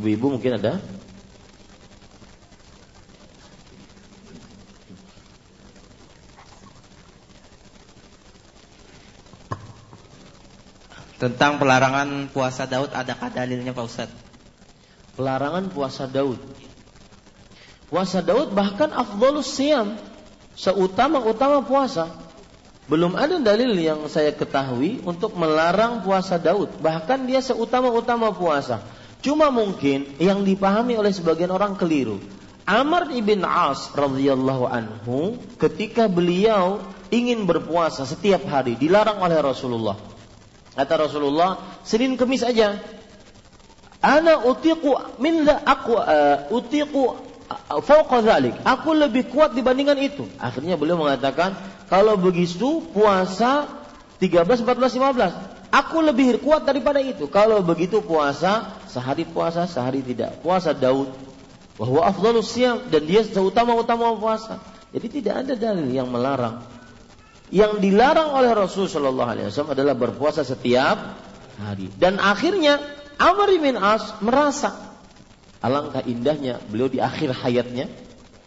Ibu-ibu 0.00 0.40
mungkin 0.40 0.56
ada? 0.56 0.80
Tentang 11.22 11.62
pelarangan 11.62 12.34
puasa 12.34 12.66
Daud 12.66 12.90
adakah 12.90 13.30
dalilnya 13.30 13.70
Pak 13.70 13.86
Ustaz? 13.86 14.10
Pelarangan 15.14 15.70
puasa 15.70 16.10
Daud. 16.10 16.42
Puasa 17.86 18.18
Daud 18.26 18.50
bahkan 18.50 18.90
afdolus 18.90 19.54
siam. 19.54 19.94
Seutama-utama 20.58 21.62
puasa. 21.62 22.10
Belum 22.90 23.14
ada 23.14 23.38
dalil 23.38 23.70
yang 23.78 24.10
saya 24.10 24.34
ketahui 24.34 24.98
untuk 25.06 25.38
melarang 25.38 26.02
puasa 26.02 26.42
Daud. 26.42 26.82
Bahkan 26.82 27.30
dia 27.30 27.38
seutama-utama 27.38 28.34
puasa. 28.34 28.82
Cuma 29.22 29.54
mungkin 29.54 30.18
yang 30.18 30.42
dipahami 30.42 30.98
oleh 30.98 31.14
sebagian 31.14 31.54
orang 31.54 31.78
keliru. 31.78 32.18
Amr 32.66 33.14
ibn 33.14 33.46
As 33.46 33.94
radhiyallahu 33.94 34.66
anhu 34.66 35.38
ketika 35.54 36.10
beliau 36.10 36.82
ingin 37.14 37.46
berpuasa 37.46 38.02
setiap 38.10 38.42
hari 38.50 38.74
dilarang 38.74 39.22
oleh 39.22 39.38
Rasulullah. 39.38 40.11
Kata 40.72 40.94
Rasulullah, 40.96 41.60
Senin 41.84 42.16
Kemis 42.16 42.40
aja. 42.40 42.80
Ana 44.02 44.42
utiku 44.48 44.98
min 45.22 45.46
la 45.46 45.62
aku 45.62 45.94
uh, 45.94 46.50
utiku 46.50 47.14
uh, 47.46 47.80
fauqa 47.84 48.24
dhalik. 48.24 48.56
Aku 48.64 48.96
lebih 48.96 49.30
kuat 49.30 49.52
dibandingkan 49.52 49.94
itu. 50.00 50.24
Akhirnya 50.40 50.74
beliau 50.74 50.98
mengatakan, 50.98 51.54
kalau 51.86 52.16
begitu 52.18 52.82
puasa 52.90 53.68
13, 54.18 54.64
14, 54.64 55.70
15. 55.70 55.72
Aku 55.72 56.04
lebih 56.04 56.40
kuat 56.40 56.68
daripada 56.68 57.00
itu. 57.00 57.28
Kalau 57.32 57.60
begitu 57.64 58.04
puasa 58.04 58.76
sehari 58.88 59.24
puasa, 59.24 59.64
sehari 59.64 60.04
tidak. 60.04 60.40
Puasa 60.44 60.76
Daud 60.76 61.08
bahwa 61.80 62.04
afdalus 62.04 62.52
siam 62.52 62.80
dan 62.92 63.08
dia 63.08 63.24
seutama-utama 63.24 64.12
puasa. 64.20 64.60
Jadi 64.92 65.20
tidak 65.20 65.34
ada 65.46 65.54
dalil 65.56 65.88
yang 65.88 66.12
melarang 66.12 66.60
yang 67.52 67.84
dilarang 67.84 68.32
oleh 68.32 68.56
Rasul 68.56 68.88
Shallallahu 68.88 69.28
Alaihi 69.28 69.46
Wasallam 69.52 69.76
adalah 69.76 69.92
berpuasa 69.92 70.40
setiap 70.40 71.20
hari. 71.60 71.92
Dan 72.00 72.16
akhirnya 72.16 72.80
Amr 73.20 73.60
bin 73.60 73.76
As 73.76 74.16
merasa 74.24 74.96
alangkah 75.60 76.00
indahnya 76.02 76.58
beliau 76.64 76.88
di 76.88 76.98
akhir 76.98 77.36
hayatnya, 77.44 77.92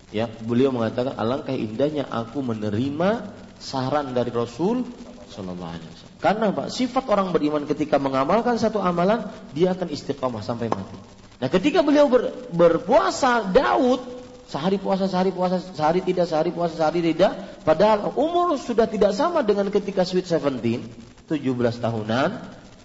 ya 0.09 0.25
beliau 0.25 0.73
mengatakan 0.73 1.13
alangkah 1.21 1.53
indahnya 1.53 2.09
aku 2.09 2.41
menerima 2.41 3.29
saran 3.61 4.17
dari 4.17 4.33
Rasul 4.33 4.81
Shallallahu 5.29 5.69
Alaihi 5.69 5.89
Wasallam. 5.93 6.17
Karena 6.17 6.45
pak 6.49 6.73
sifat 6.73 7.05
orang 7.05 7.29
beriman 7.29 7.69
ketika 7.69 8.01
mengamalkan 8.01 8.57
satu 8.57 8.81
amalan 8.81 9.29
dia 9.53 9.77
akan 9.77 9.93
istiqomah 9.93 10.41
sampai 10.41 10.73
mati. 10.73 10.97
Nah 11.37 11.51
ketika 11.51 11.85
beliau 11.85 12.09
ber, 12.09 12.49
berpuasa 12.49 13.45
Daud 13.53 14.01
Sehari 14.45 14.77
puasa, 14.77 15.09
sehari 15.09 15.33
puasa, 15.33 15.57
sehari 15.57 16.05
tidak, 16.05 16.29
sehari 16.29 16.53
puasa, 16.53 16.77
sehari 16.77 17.01
tidak. 17.01 17.61
Padahal 17.65 18.13
umur 18.13 18.53
sudah 18.61 18.85
tidak 18.85 19.17
sama 19.17 19.41
dengan 19.41 19.73
ketika 19.73 20.05
Sweet 20.05 20.29
Seventeen, 20.29 20.85
17 21.25 21.81
tahunan, 21.81 22.29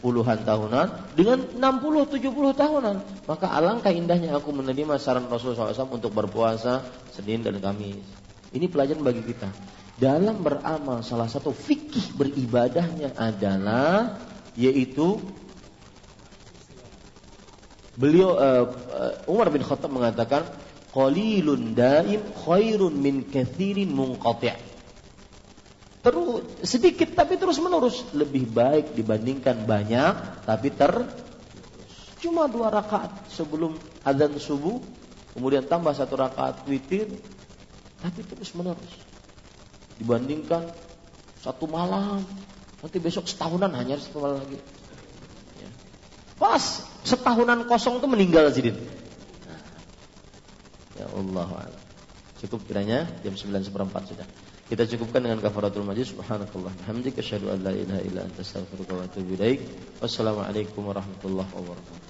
puluhan 0.01 0.41
tahunan, 0.41 1.13
dengan 1.13 1.39
60, 1.53 2.17
70 2.17 2.57
tahunan. 2.57 2.97
Maka 3.29 3.47
alangkah 3.53 3.93
indahnya 3.93 4.41
aku 4.41 4.57
menerima 4.57 4.97
saran 4.97 5.29
Rasulullah 5.29 5.77
SAW 5.77 6.01
untuk 6.01 6.17
berpuasa 6.17 6.81
Senin 7.13 7.45
dan 7.45 7.61
Kamis. 7.61 8.01
Ini 8.51 8.67
pelajaran 8.67 9.05
bagi 9.05 9.23
kita. 9.23 9.53
Dalam 10.01 10.41
beramal 10.41 11.05
salah 11.05 11.29
satu 11.29 11.53
fikih 11.53 12.17
beribadahnya 12.17 13.13
adalah 13.21 14.17
yaitu 14.57 15.21
beliau 18.01 18.33
uh, 18.33 18.65
Umar 19.29 19.53
bin 19.53 19.61
Khattab 19.61 19.93
mengatakan 19.93 20.49
qalilun 20.91 21.75
daim 21.75 22.23
khairun 22.47 22.95
min 22.95 23.27
kathirin 23.31 23.91
munqati'. 23.91 24.71
Terus 26.01 26.65
sedikit 26.65 27.13
tapi 27.13 27.37
terus 27.37 27.61
menerus 27.61 28.01
lebih 28.17 28.49
baik 28.49 28.97
dibandingkan 28.97 29.69
banyak 29.69 30.45
tapi 30.49 30.73
ter 30.73 31.05
cuma 32.21 32.49
dua 32.49 32.69
rakaat 32.73 33.33
sebelum 33.33 33.77
adzan 34.05 34.37
subuh 34.37 34.81
kemudian 35.33 35.65
tambah 35.65 35.93
satu 35.97 36.21
rakaat 36.21 36.65
witir 36.69 37.09
tapi 38.01 38.21
terus 38.25 38.53
menerus 38.57 38.93
dibandingkan 40.01 40.69
satu 41.41 41.65
malam 41.65 42.25
nanti 42.81 42.97
besok 43.01 43.29
setahunan 43.29 43.73
hanya 43.73 43.97
satu 43.97 44.21
malam 44.21 44.41
lagi 44.41 44.61
ya. 45.61 45.71
pas 46.37 46.85
setahunan 47.05 47.65
kosong 47.65 48.01
itu 48.01 48.09
meninggal 48.09 48.49
Zidin 48.53 48.77
Ya 51.01 51.09
Allah 51.09 51.49
Cukup 52.41 52.65
kiranya 52.69 53.05
jam 53.21 53.37
9 53.37 53.69
seperempat 53.69 54.09
sudah. 54.09 54.29
Kita 54.69 54.87
cukupkan 54.87 55.21
dengan 55.21 55.41
kafaratul 55.45 55.85
majlis. 55.85 56.13
Subhanakallah. 56.17 56.73
Hamdika 56.89 57.21
asyhadu 57.21 57.53
an 57.53 57.61
la 57.65 57.73
ilaha 57.77 58.01
illa 58.01 58.21
anta 58.25 58.45
wa 58.97 59.05
atubu 59.05 59.37
ilaik. 59.37 59.61
Wassalamualaikum 60.01 60.89
warahmatullahi 60.89 61.51
wabarakatuh. 61.53 62.10